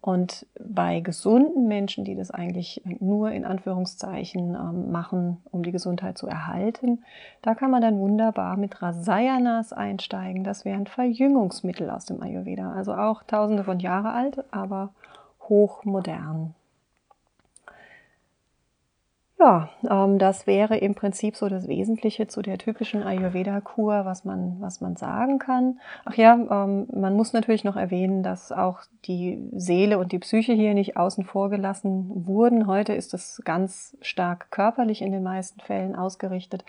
Und 0.00 0.46
bei 0.60 1.00
gesunden 1.00 1.66
Menschen, 1.66 2.04
die 2.04 2.14
das 2.14 2.30
eigentlich 2.30 2.82
nur 3.00 3.32
in 3.32 3.44
Anführungszeichen 3.44 4.54
ähm, 4.54 4.92
machen, 4.92 5.38
um 5.50 5.64
die 5.64 5.72
Gesundheit 5.72 6.16
zu 6.16 6.28
erhalten, 6.28 7.04
da 7.42 7.54
kann 7.54 7.72
man 7.72 7.82
dann 7.82 7.98
wunderbar 7.98 8.56
mit 8.56 8.80
Rasayanas 8.80 9.72
einsteigen. 9.72 10.44
Das 10.44 10.64
wäre 10.64 10.76
ein 10.76 10.86
Verjüngungsmittel 10.86 11.90
aus 11.90 12.04
dem 12.04 12.22
Ayurveda. 12.22 12.72
Also 12.72 12.94
auch 12.94 13.24
tausende 13.24 13.64
von 13.64 13.80
Jahren 13.80 14.06
alt, 14.06 14.44
aber 14.52 14.90
hochmodern. 15.48 16.54
Ja, 19.40 19.68
ähm, 19.88 20.18
das 20.18 20.48
wäre 20.48 20.76
im 20.78 20.96
Prinzip 20.96 21.36
so 21.36 21.48
das 21.48 21.68
Wesentliche 21.68 22.26
zu 22.26 22.42
der 22.42 22.58
typischen 22.58 23.04
Ayurveda-Kur, 23.04 24.04
was 24.04 24.24
man, 24.24 24.56
was 24.60 24.80
man 24.80 24.96
sagen 24.96 25.38
kann. 25.38 25.78
Ach 26.04 26.14
ja, 26.14 26.34
ähm, 26.34 26.88
man 26.92 27.14
muss 27.14 27.32
natürlich 27.32 27.62
noch 27.62 27.76
erwähnen, 27.76 28.24
dass 28.24 28.50
auch 28.50 28.80
die 29.04 29.38
Seele 29.52 29.98
und 29.98 30.10
die 30.10 30.18
Psyche 30.18 30.54
hier 30.54 30.74
nicht 30.74 30.96
außen 30.96 31.24
vor 31.24 31.50
gelassen 31.50 32.26
wurden. 32.26 32.66
Heute 32.66 32.94
ist 32.94 33.14
es 33.14 33.40
ganz 33.44 33.96
stark 34.00 34.50
körperlich 34.50 35.02
in 35.02 35.12
den 35.12 35.22
meisten 35.22 35.60
Fällen 35.60 35.94
ausgerichtet. 35.94 36.64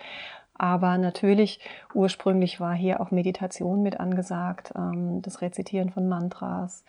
Aber 0.54 0.98
natürlich, 0.98 1.62
ursprünglich 1.96 2.60
war 2.60 2.76
hier 2.76 3.00
auch 3.00 3.10
Meditation 3.10 3.82
mit 3.82 4.00
angesagt, 4.00 4.74
ähm, 4.76 5.24
das 5.24 5.42
Rezitieren 5.42 5.90
von 5.90 6.08
Mantras, 6.08 6.84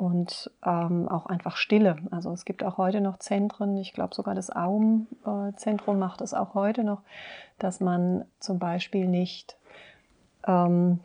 und 0.00 0.50
ähm, 0.64 1.08
auch 1.10 1.26
einfach 1.26 1.56
Stille. 1.56 1.96
Also 2.10 2.32
es 2.32 2.46
gibt 2.46 2.64
auch 2.64 2.78
heute 2.78 3.02
noch 3.02 3.18
Zentren, 3.18 3.76
ich 3.76 3.92
glaube 3.92 4.14
sogar 4.14 4.34
das 4.34 4.48
Aum-Zentrum 4.48 5.98
macht 5.98 6.22
es 6.22 6.32
auch 6.32 6.54
heute 6.54 6.84
noch, 6.84 7.02
dass 7.58 7.80
man 7.80 8.24
zum 8.38 8.58
Beispiel 8.58 9.06
nicht, 9.06 9.58
ähm, 10.46 11.00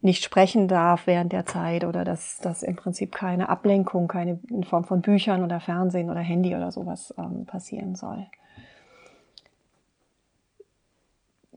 nicht 0.00 0.24
sprechen 0.24 0.66
darf 0.66 1.06
während 1.06 1.32
der 1.32 1.46
Zeit 1.46 1.84
oder 1.84 2.04
dass, 2.04 2.40
dass 2.40 2.64
im 2.64 2.74
Prinzip 2.74 3.14
keine 3.14 3.48
Ablenkung, 3.50 4.08
keine 4.08 4.40
in 4.48 4.64
Form 4.64 4.82
von 4.82 5.00
Büchern 5.00 5.44
oder 5.44 5.60
Fernsehen 5.60 6.10
oder 6.10 6.20
Handy 6.20 6.56
oder 6.56 6.72
sowas 6.72 7.14
ähm, 7.16 7.46
passieren 7.46 7.94
soll. 7.94 8.26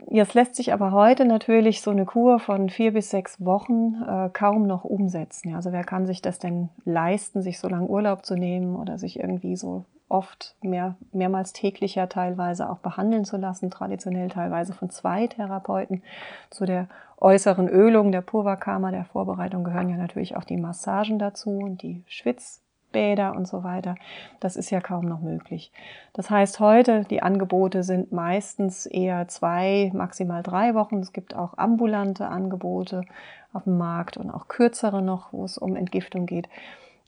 Jetzt 0.10 0.34
lässt 0.34 0.56
sich 0.56 0.74
aber 0.74 0.92
heute 0.92 1.26
natürlich 1.26 1.82
so 1.82 1.92
eine 1.92 2.06
Kur 2.06 2.40
von 2.40 2.70
vier 2.70 2.94
bis 2.94 3.10
sechs 3.10 3.44
Wochen 3.44 4.02
äh, 4.08 4.30
kaum 4.32 4.68
noch 4.68 4.84
umsetzen. 4.84 5.56
Also 5.56 5.72
wer 5.72 5.84
kann 5.84 6.06
sich 6.06 6.22
das 6.22 6.40
denn 6.40 6.70
leisten, 6.86 7.42
sich 7.42 7.60
so 7.60 7.68
lange 7.68 7.88
Urlaub 7.88 8.26
zu 8.26 8.36
nehmen 8.36 8.76
oder 8.76 8.98
sich 8.98 9.20
irgendwie 9.20 9.56
so 9.56 9.86
oft 10.10 10.56
mehr, 10.62 10.96
mehrmals 11.12 11.54
täglicher 11.54 12.08
teilweise 12.08 12.70
auch 12.70 12.78
behandeln 12.78 13.26
zu 13.26 13.38
lassen, 13.38 13.72
traditionell 13.72 14.30
teilweise 14.30 14.74
von 14.74 14.90
zwei 14.90 15.28
Therapeuten. 15.28 16.04
Zu 16.50 16.66
der 16.66 16.88
äußeren 17.18 17.68
Ölung 17.68 18.12
der 18.12 18.22
Purvakama, 18.22 18.92
der 18.92 19.06
Vorbereitung 19.06 19.64
gehören 19.64 19.90
ja 19.90 19.98
natürlich 19.98 20.36
auch 20.36 20.44
die 20.44 20.58
Massagen 20.58 21.20
dazu 21.20 21.58
und 21.58 21.82
die 21.82 22.04
Schwitz 22.06 22.63
Bäder 22.94 23.36
und 23.36 23.46
so 23.46 23.66
weiter. 23.66 23.96
Das 24.40 24.56
ist 24.56 24.70
ja 24.70 24.80
kaum 24.80 25.06
noch 25.06 25.20
möglich. 25.20 25.74
Das 26.14 26.30
heißt, 26.30 26.62
heute 26.62 27.04
die 27.10 27.22
Angebote 27.22 27.84
sind 27.84 28.14
meistens 28.14 28.86
eher 28.86 29.28
zwei, 29.28 29.92
maximal 29.94 30.42
drei 30.42 30.74
Wochen. 30.76 31.00
Es 31.00 31.12
gibt 31.12 31.36
auch 31.36 31.58
ambulante 31.58 32.28
Angebote 32.28 33.04
auf 33.52 33.66
dem 33.66 33.78
Markt 33.78 34.16
und 34.16 34.32
auch 34.32 34.48
kürzere 34.48 35.02
noch, 35.02 35.34
wo 35.34 35.44
es 35.44 35.58
um 35.58 35.76
Entgiftung 35.76 36.26
geht. 36.26 36.48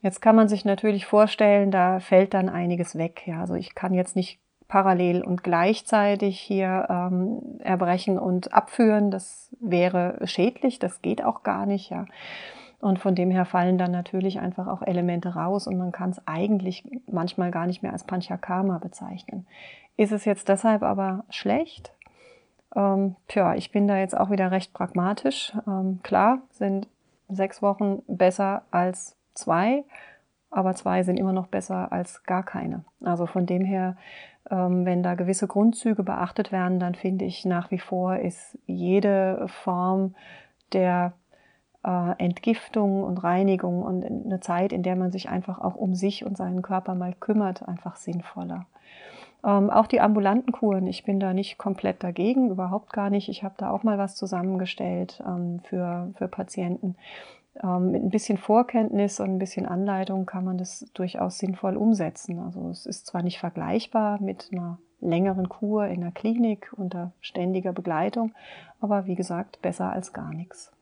Jetzt 0.01 0.21
kann 0.21 0.35
man 0.35 0.47
sich 0.47 0.65
natürlich 0.65 1.05
vorstellen, 1.05 1.71
da 1.71 1.99
fällt 1.99 2.33
dann 2.33 2.49
einiges 2.49 2.97
weg. 2.97 3.23
Ja, 3.25 3.39
also 3.39 3.55
ich 3.55 3.73
kann 3.73 3.93
jetzt 3.93 4.15
nicht 4.15 4.39
parallel 4.67 5.23
und 5.23 5.43
gleichzeitig 5.43 6.39
hier 6.39 6.87
ähm, 6.89 7.59
erbrechen 7.59 8.19
und 8.19 8.53
abführen. 8.53 9.11
Das 9.11 9.49
wäre 9.59 10.19
schädlich, 10.25 10.79
das 10.79 11.01
geht 11.01 11.23
auch 11.23 11.43
gar 11.43 11.65
nicht. 11.65 11.89
Ja. 11.89 12.05
Und 12.85 12.99
von 12.99 13.15
dem 13.15 13.31
her 13.31 13.45
fallen 13.45 13.79
dann 13.79 13.89
natürlich 13.89 14.39
einfach 14.39 14.67
auch 14.67 14.83
Elemente 14.83 15.33
raus 15.33 15.65
und 15.65 15.75
man 15.75 15.91
kann 15.91 16.11
es 16.11 16.21
eigentlich 16.27 16.87
manchmal 17.11 17.49
gar 17.49 17.65
nicht 17.65 17.81
mehr 17.81 17.91
als 17.91 18.03
Panchakarma 18.03 18.77
bezeichnen. 18.77 19.47
Ist 19.97 20.11
es 20.11 20.23
jetzt 20.23 20.49
deshalb 20.49 20.83
aber 20.83 21.23
schlecht? 21.31 21.91
Ähm, 22.75 23.15
tja, 23.27 23.55
ich 23.55 23.71
bin 23.71 23.87
da 23.87 23.97
jetzt 23.97 24.15
auch 24.15 24.29
wieder 24.29 24.51
recht 24.51 24.71
pragmatisch. 24.71 25.57
Ähm, 25.65 26.01
klar 26.03 26.43
sind 26.51 26.87
sechs 27.27 27.63
Wochen 27.63 28.03
besser 28.05 28.61
als 28.69 29.17
zwei, 29.33 29.83
aber 30.51 30.75
zwei 30.75 31.01
sind 31.01 31.17
immer 31.17 31.33
noch 31.33 31.47
besser 31.47 31.91
als 31.91 32.21
gar 32.21 32.43
keine. 32.43 32.85
Also 33.03 33.25
von 33.25 33.47
dem 33.47 33.65
her, 33.65 33.97
ähm, 34.51 34.85
wenn 34.85 35.01
da 35.01 35.15
gewisse 35.15 35.47
Grundzüge 35.47 36.03
beachtet 36.03 36.51
werden, 36.51 36.79
dann 36.79 36.93
finde 36.93 37.25
ich 37.25 37.45
nach 37.45 37.71
wie 37.71 37.79
vor 37.79 38.17
ist 38.17 38.59
jede 38.67 39.47
Form 39.47 40.13
der 40.71 41.13
Entgiftung 42.17 43.03
und 43.03 43.23
Reinigung 43.23 43.83
und 43.83 44.03
eine 44.03 44.39
Zeit, 44.39 44.73
in 44.73 44.81
der 44.81 44.95
man 44.95 45.11
sich 45.11 45.29
einfach 45.29 45.59
auch 45.59 45.75
um 45.75 45.93
sich 45.93 46.25
und 46.25 46.35
seinen 46.35 46.61
Körper 46.61 46.95
mal 46.95 47.13
kümmert, 47.13 47.67
einfach 47.67 47.95
sinnvoller. 47.95 48.65
Ähm, 49.45 49.69
auch 49.69 49.85
die 49.85 50.01
ambulanten 50.01 50.51
Kuren, 50.51 50.87
ich 50.87 51.03
bin 51.03 51.19
da 51.19 51.33
nicht 51.33 51.59
komplett 51.59 52.03
dagegen, 52.03 52.49
überhaupt 52.49 52.91
gar 52.91 53.11
nicht. 53.11 53.29
Ich 53.29 53.43
habe 53.43 53.53
da 53.57 53.69
auch 53.69 53.83
mal 53.83 53.99
was 53.99 54.15
zusammengestellt 54.15 55.21
ähm, 55.25 55.59
für, 55.63 56.11
für 56.17 56.27
Patienten. 56.27 56.95
Ähm, 57.63 57.91
mit 57.91 58.03
ein 58.03 58.09
bisschen 58.09 58.39
Vorkenntnis 58.39 59.19
und 59.19 59.29
ein 59.29 59.39
bisschen 59.39 59.67
Anleitung 59.67 60.25
kann 60.25 60.43
man 60.43 60.57
das 60.57 60.87
durchaus 60.95 61.37
sinnvoll 61.37 61.77
umsetzen. 61.77 62.39
Also 62.39 62.69
es 62.69 62.87
ist 62.87 63.05
zwar 63.05 63.21
nicht 63.21 63.39
vergleichbar 63.39 64.19
mit 64.19 64.49
einer 64.51 64.79
längeren 64.99 65.47
Kur 65.47 65.85
in 65.85 66.01
der 66.01 66.11
Klinik 66.11 66.73
unter 66.75 67.11
ständiger 67.21 67.71
Begleitung, 67.71 68.33
aber 68.81 69.05
wie 69.05 69.15
gesagt, 69.15 69.61
besser 69.61 69.91
als 69.91 70.11
gar 70.11 70.33
nichts. 70.33 70.74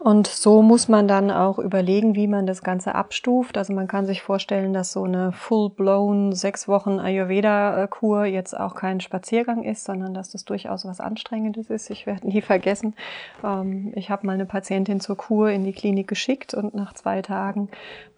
Und 0.00 0.26
so 0.26 0.60
muss 0.60 0.88
man 0.88 1.08
dann 1.08 1.30
auch 1.30 1.58
überlegen, 1.58 2.14
wie 2.14 2.26
man 2.26 2.46
das 2.46 2.62
Ganze 2.62 2.94
abstuft. 2.94 3.56
Also 3.56 3.72
man 3.72 3.86
kann 3.86 4.06
sich 4.06 4.22
vorstellen, 4.22 4.72
dass 4.74 4.92
so 4.92 5.04
eine 5.04 5.32
full-blown 5.32 6.32
sechs 6.32 6.68
Wochen 6.68 6.98
Ayurveda-Kur 6.98 8.24
jetzt 8.24 8.58
auch 8.58 8.74
kein 8.74 9.00
Spaziergang 9.00 9.62
ist, 9.62 9.84
sondern 9.84 10.12
dass 10.12 10.30
das 10.30 10.44
durchaus 10.44 10.84
was 10.84 11.00
Anstrengendes 11.00 11.70
ist. 11.70 11.90
Ich 11.90 12.06
werde 12.06 12.26
nie 12.26 12.42
vergessen, 12.42 12.94
ähm, 13.42 13.92
ich 13.94 14.10
habe 14.10 14.26
mal 14.26 14.32
eine 14.32 14.46
Patientin 14.46 15.00
zur 15.00 15.16
Kur 15.16 15.50
in 15.50 15.64
die 15.64 15.72
Klinik 15.72 16.08
geschickt 16.08 16.54
und 16.54 16.74
nach 16.74 16.92
zwei 16.94 17.22
Tagen 17.22 17.68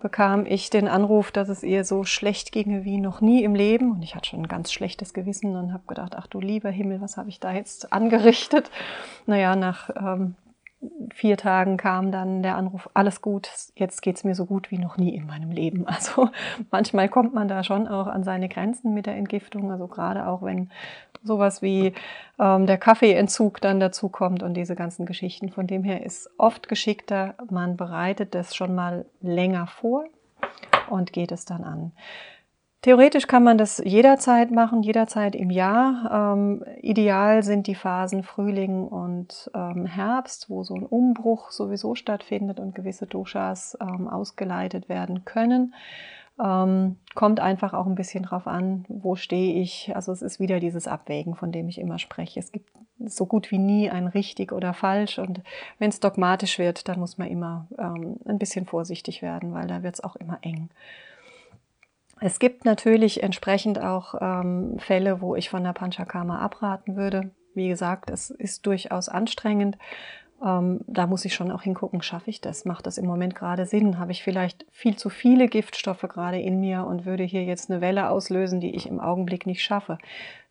bekam 0.00 0.46
ich 0.46 0.70
den 0.70 0.88
Anruf, 0.88 1.30
dass 1.30 1.48
es 1.48 1.62
ihr 1.62 1.84
so 1.84 2.04
schlecht 2.04 2.52
ginge 2.52 2.84
wie 2.84 2.98
noch 2.98 3.20
nie 3.20 3.44
im 3.44 3.54
Leben. 3.54 3.92
Und 3.92 4.02
ich 4.02 4.14
hatte 4.14 4.30
schon 4.30 4.40
ein 4.40 4.48
ganz 4.48 4.72
schlechtes 4.72 5.12
Gewissen 5.12 5.54
und 5.54 5.72
habe 5.72 5.84
gedacht, 5.86 6.14
ach 6.16 6.26
du 6.26 6.40
lieber 6.40 6.70
Himmel, 6.70 7.00
was 7.00 7.16
habe 7.16 7.28
ich 7.28 7.38
da 7.38 7.52
jetzt 7.52 7.92
angerichtet? 7.92 8.70
Naja, 9.26 9.56
nach 9.56 9.90
ähm, 9.90 10.34
vier 11.16 11.38
Tagen 11.38 11.78
kam 11.78 12.12
dann 12.12 12.42
der 12.42 12.56
Anruf, 12.56 12.90
alles 12.92 13.22
gut, 13.22 13.50
jetzt 13.74 14.02
geht 14.02 14.16
es 14.16 14.24
mir 14.24 14.34
so 14.34 14.44
gut 14.44 14.70
wie 14.70 14.76
noch 14.76 14.98
nie 14.98 15.14
in 15.14 15.26
meinem 15.26 15.50
Leben. 15.50 15.86
Also 15.96 16.28
manchmal 16.70 17.08
kommt 17.08 17.32
man 17.32 17.48
da 17.48 17.64
schon 17.64 17.88
auch 17.88 18.06
an 18.06 18.22
seine 18.22 18.50
Grenzen 18.50 18.92
mit 18.92 19.06
der 19.06 19.16
Entgiftung, 19.16 19.72
also 19.72 19.86
gerade 19.86 20.26
auch 20.26 20.42
wenn 20.42 20.70
sowas 21.22 21.62
wie 21.62 21.94
ähm, 22.38 22.66
der 22.66 22.76
Kaffeeentzug 22.76 23.62
dann 23.62 23.80
dazu 23.80 24.10
kommt 24.10 24.42
und 24.42 24.54
diese 24.54 24.76
ganzen 24.76 25.06
Geschichten. 25.06 25.48
Von 25.48 25.66
dem 25.66 25.84
her 25.84 26.04
ist 26.04 26.28
oft 26.36 26.68
geschickter, 26.68 27.34
man 27.50 27.78
bereitet 27.78 28.34
das 28.34 28.54
schon 28.54 28.74
mal 28.74 29.06
länger 29.22 29.66
vor 29.66 30.04
und 30.90 31.14
geht 31.14 31.32
es 31.32 31.46
dann 31.46 31.64
an. 31.64 31.92
Theoretisch 32.82 33.26
kann 33.26 33.42
man 33.42 33.58
das 33.58 33.82
jederzeit 33.84 34.50
machen, 34.50 34.82
jederzeit 34.82 35.34
im 35.34 35.50
Jahr. 35.50 36.34
Ähm, 36.34 36.64
ideal 36.82 37.42
sind 37.42 37.66
die 37.66 37.74
Phasen 37.74 38.22
Frühling 38.22 38.86
und 38.86 39.50
ähm, 39.54 39.86
Herbst, 39.86 40.48
wo 40.48 40.62
so 40.62 40.74
ein 40.74 40.84
Umbruch 40.84 41.50
sowieso 41.50 41.94
stattfindet 41.94 42.60
und 42.60 42.74
gewisse 42.74 43.06
Doshas 43.06 43.76
ähm, 43.80 44.08
ausgeleitet 44.08 44.88
werden 44.88 45.24
können. 45.24 45.74
Ähm, 46.38 46.96
kommt 47.14 47.40
einfach 47.40 47.72
auch 47.72 47.86
ein 47.86 47.94
bisschen 47.94 48.24
drauf 48.24 48.46
an, 48.46 48.84
wo 48.88 49.16
stehe 49.16 49.60
ich. 49.60 49.96
Also 49.96 50.12
es 50.12 50.20
ist 50.20 50.38
wieder 50.38 50.60
dieses 50.60 50.86
Abwägen, 50.86 51.34
von 51.34 51.50
dem 51.50 51.68
ich 51.68 51.80
immer 51.80 51.98
spreche. 51.98 52.38
Es 52.38 52.52
gibt 52.52 52.70
so 52.98 53.26
gut 53.26 53.50
wie 53.50 53.58
nie 53.58 53.90
ein 53.90 54.06
richtig 54.06 54.52
oder 54.52 54.74
falsch. 54.74 55.18
Und 55.18 55.40
wenn 55.78 55.88
es 55.88 56.00
dogmatisch 56.00 56.58
wird, 56.58 56.88
dann 56.88 57.00
muss 57.00 57.16
man 57.16 57.28
immer 57.28 57.66
ähm, 57.78 58.16
ein 58.26 58.38
bisschen 58.38 58.66
vorsichtig 58.66 59.22
werden, 59.22 59.54
weil 59.54 59.66
da 59.66 59.82
wird 59.82 59.94
es 59.94 60.04
auch 60.04 60.16
immer 60.16 60.38
eng. 60.42 60.68
Es 62.20 62.38
gibt 62.38 62.64
natürlich 62.64 63.22
entsprechend 63.22 63.78
auch 63.78 64.14
ähm, 64.20 64.78
Fälle, 64.78 65.20
wo 65.20 65.36
ich 65.36 65.50
von 65.50 65.62
der 65.62 65.74
Panchakarma 65.74 66.38
abraten 66.38 66.96
würde. 66.96 67.30
Wie 67.54 67.68
gesagt, 67.68 68.10
es 68.10 68.30
ist 68.30 68.66
durchaus 68.66 69.08
anstrengend. 69.08 69.76
Ähm, 70.42 70.80
da 70.86 71.06
muss 71.06 71.24
ich 71.24 71.34
schon 71.34 71.50
auch 71.50 71.62
hingucken, 71.62 72.02
schaffe 72.02 72.30
ich 72.30 72.40
das? 72.40 72.64
Macht 72.64 72.86
das 72.86 72.98
im 72.98 73.06
Moment 73.06 73.34
gerade 73.34 73.66
Sinn? 73.66 73.98
Habe 73.98 74.12
ich 74.12 74.22
vielleicht 74.22 74.66
viel 74.70 74.96
zu 74.96 75.10
viele 75.10 75.48
Giftstoffe 75.48 76.02
gerade 76.02 76.40
in 76.40 76.60
mir 76.60 76.84
und 76.84 77.04
würde 77.04 77.22
hier 77.24 77.44
jetzt 77.44 77.70
eine 77.70 77.80
Welle 77.80 78.08
auslösen, 78.08 78.60
die 78.60 78.74
ich 78.74 78.86
im 78.86 79.00
Augenblick 79.00 79.46
nicht 79.46 79.62
schaffe? 79.62 79.98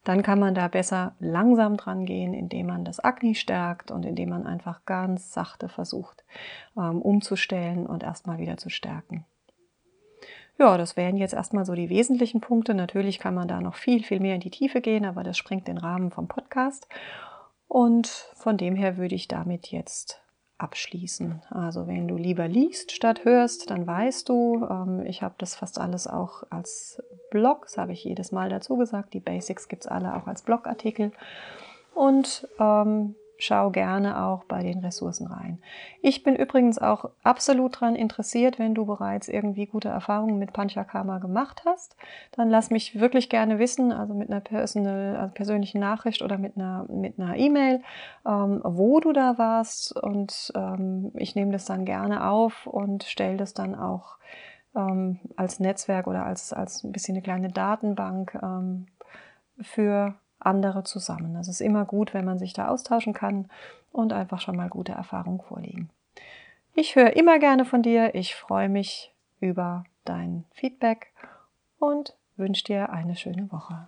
Dann 0.03 0.21
kann 0.21 0.39
man 0.39 0.53
da 0.53 0.67
besser 0.67 1.15
langsam 1.19 1.77
dran 1.77 2.05
gehen, 2.05 2.35
indem 2.35 2.67
man 2.67 2.85
das 2.85 3.03
Agni 3.03 3.33
stärkt 3.33 3.89
und 3.89 4.05
indem 4.05 4.29
man 4.29 4.45
einfach 4.45 4.85
ganz 4.85 5.33
sachte 5.33 5.67
versucht, 5.67 6.23
ähm, 6.77 7.01
umzustellen 7.01 7.87
und 7.87 8.03
erstmal 8.03 8.37
wieder 8.37 8.57
zu 8.57 8.69
stärken. 8.69 9.25
Ja, 10.57 10.77
das 10.77 10.95
wären 10.95 11.17
jetzt 11.17 11.33
erstmal 11.33 11.65
so 11.65 11.73
die 11.73 11.89
wesentlichen 11.89 12.39
Punkte. 12.39 12.73
Natürlich 12.73 13.19
kann 13.19 13.35
man 13.35 13.47
da 13.47 13.59
noch 13.59 13.75
viel, 13.75 14.03
viel 14.03 14.19
mehr 14.19 14.35
in 14.35 14.41
die 14.41 14.51
Tiefe 14.51 14.79
gehen, 14.81 15.05
aber 15.05 15.23
das 15.23 15.37
sprengt 15.37 15.67
den 15.67 15.77
Rahmen 15.77 16.11
vom 16.11 16.27
Podcast. 16.27 16.87
Und 17.67 18.07
von 18.35 18.57
dem 18.57 18.75
her 18.75 18.97
würde 18.97 19.15
ich 19.15 19.27
damit 19.27 19.67
jetzt 19.67 20.21
abschließen. 20.57 21.41
Also 21.49 21.87
wenn 21.87 22.07
du 22.07 22.15
lieber 22.15 22.47
liest 22.47 22.93
statt 22.93 23.25
hörst, 23.25 23.69
dann 23.69 23.85
weißt 23.85 24.29
du, 24.29 24.65
ähm, 24.69 25.03
ich 25.05 25.21
habe 25.21 25.35
das 25.37 25.55
fast 25.55 25.79
alles 25.79 26.07
auch 26.07 26.43
als 26.49 27.03
Blog, 27.29 27.63
das 27.63 27.77
habe 27.77 27.91
ich 27.91 28.03
jedes 28.05 28.31
Mal 28.31 28.49
dazu 28.49 28.77
gesagt, 28.77 29.13
die 29.13 29.19
Basics 29.19 29.67
gibt 29.67 29.83
es 29.83 29.91
alle 29.91 30.15
auch 30.15 30.27
als 30.27 30.43
Blogartikel. 30.43 31.11
Und 31.93 32.47
ähm, 32.59 33.15
schau 33.37 33.69
gerne 33.69 34.23
auch 34.23 34.43
bei 34.45 34.63
den 34.63 34.79
Ressourcen 34.79 35.27
rein. 35.27 35.59
Ich 36.01 36.23
bin 36.23 36.35
übrigens 36.35 36.79
auch 36.79 37.09
absolut 37.23 37.75
daran 37.75 37.95
interessiert, 37.95 38.59
wenn 38.59 38.73
du 38.73 38.85
bereits 38.85 39.27
irgendwie 39.27 39.65
gute 39.65 39.89
Erfahrungen 39.89 40.39
mit 40.39 40.53
Panchakarma 40.53 41.19
gemacht 41.19 41.63
hast, 41.65 41.95
dann 42.31 42.49
lass 42.49 42.69
mich 42.69 42.99
wirklich 42.99 43.29
gerne 43.29 43.59
wissen, 43.59 43.91
also 43.91 44.13
mit 44.13 44.29
einer 44.29 44.41
personal, 44.41 45.17
also 45.17 45.33
persönlichen 45.33 45.79
Nachricht 45.79 46.21
oder 46.21 46.37
mit 46.37 46.55
einer 46.55 46.85
mit 46.89 47.19
einer 47.19 47.35
E-Mail, 47.35 47.81
ähm, 48.25 48.61
wo 48.63 48.99
du 48.99 49.11
da 49.11 49.37
warst 49.37 49.95
und 49.95 50.51
ähm, 50.55 51.11
ich 51.15 51.35
nehme 51.35 51.51
das 51.51 51.65
dann 51.65 51.85
gerne 51.85 52.29
auf 52.29 52.67
und 52.67 53.03
stelle 53.03 53.37
das 53.37 53.53
dann 53.53 53.75
auch 53.75 54.17
ähm, 54.75 55.19
als 55.35 55.59
Netzwerk 55.59 56.07
oder 56.07 56.25
als 56.25 56.53
als 56.53 56.83
ein 56.83 56.91
bisschen 56.91 57.15
eine 57.15 57.21
kleine 57.21 57.49
Datenbank 57.49 58.37
ähm, 58.41 58.87
für 59.61 60.15
andere 60.45 60.83
zusammen. 60.83 61.33
Das 61.33 61.47
ist 61.47 61.61
immer 61.61 61.85
gut, 61.85 62.13
wenn 62.13 62.25
man 62.25 62.37
sich 62.37 62.53
da 62.53 62.67
austauschen 62.67 63.13
kann 63.13 63.49
und 63.91 64.13
einfach 64.13 64.41
schon 64.41 64.55
mal 64.55 64.69
gute 64.69 64.91
Erfahrungen 64.91 65.41
vorliegen. 65.41 65.89
Ich 66.73 66.95
höre 66.95 67.15
immer 67.15 67.39
gerne 67.39 67.65
von 67.65 67.81
dir. 67.81 68.15
Ich 68.15 68.35
freue 68.35 68.69
mich 68.69 69.13
über 69.39 69.85
dein 70.03 70.43
Feedback 70.51 71.13
und 71.79 72.15
wünsche 72.35 72.65
dir 72.65 72.89
eine 72.89 73.15
schöne 73.15 73.51
Woche. 73.51 73.87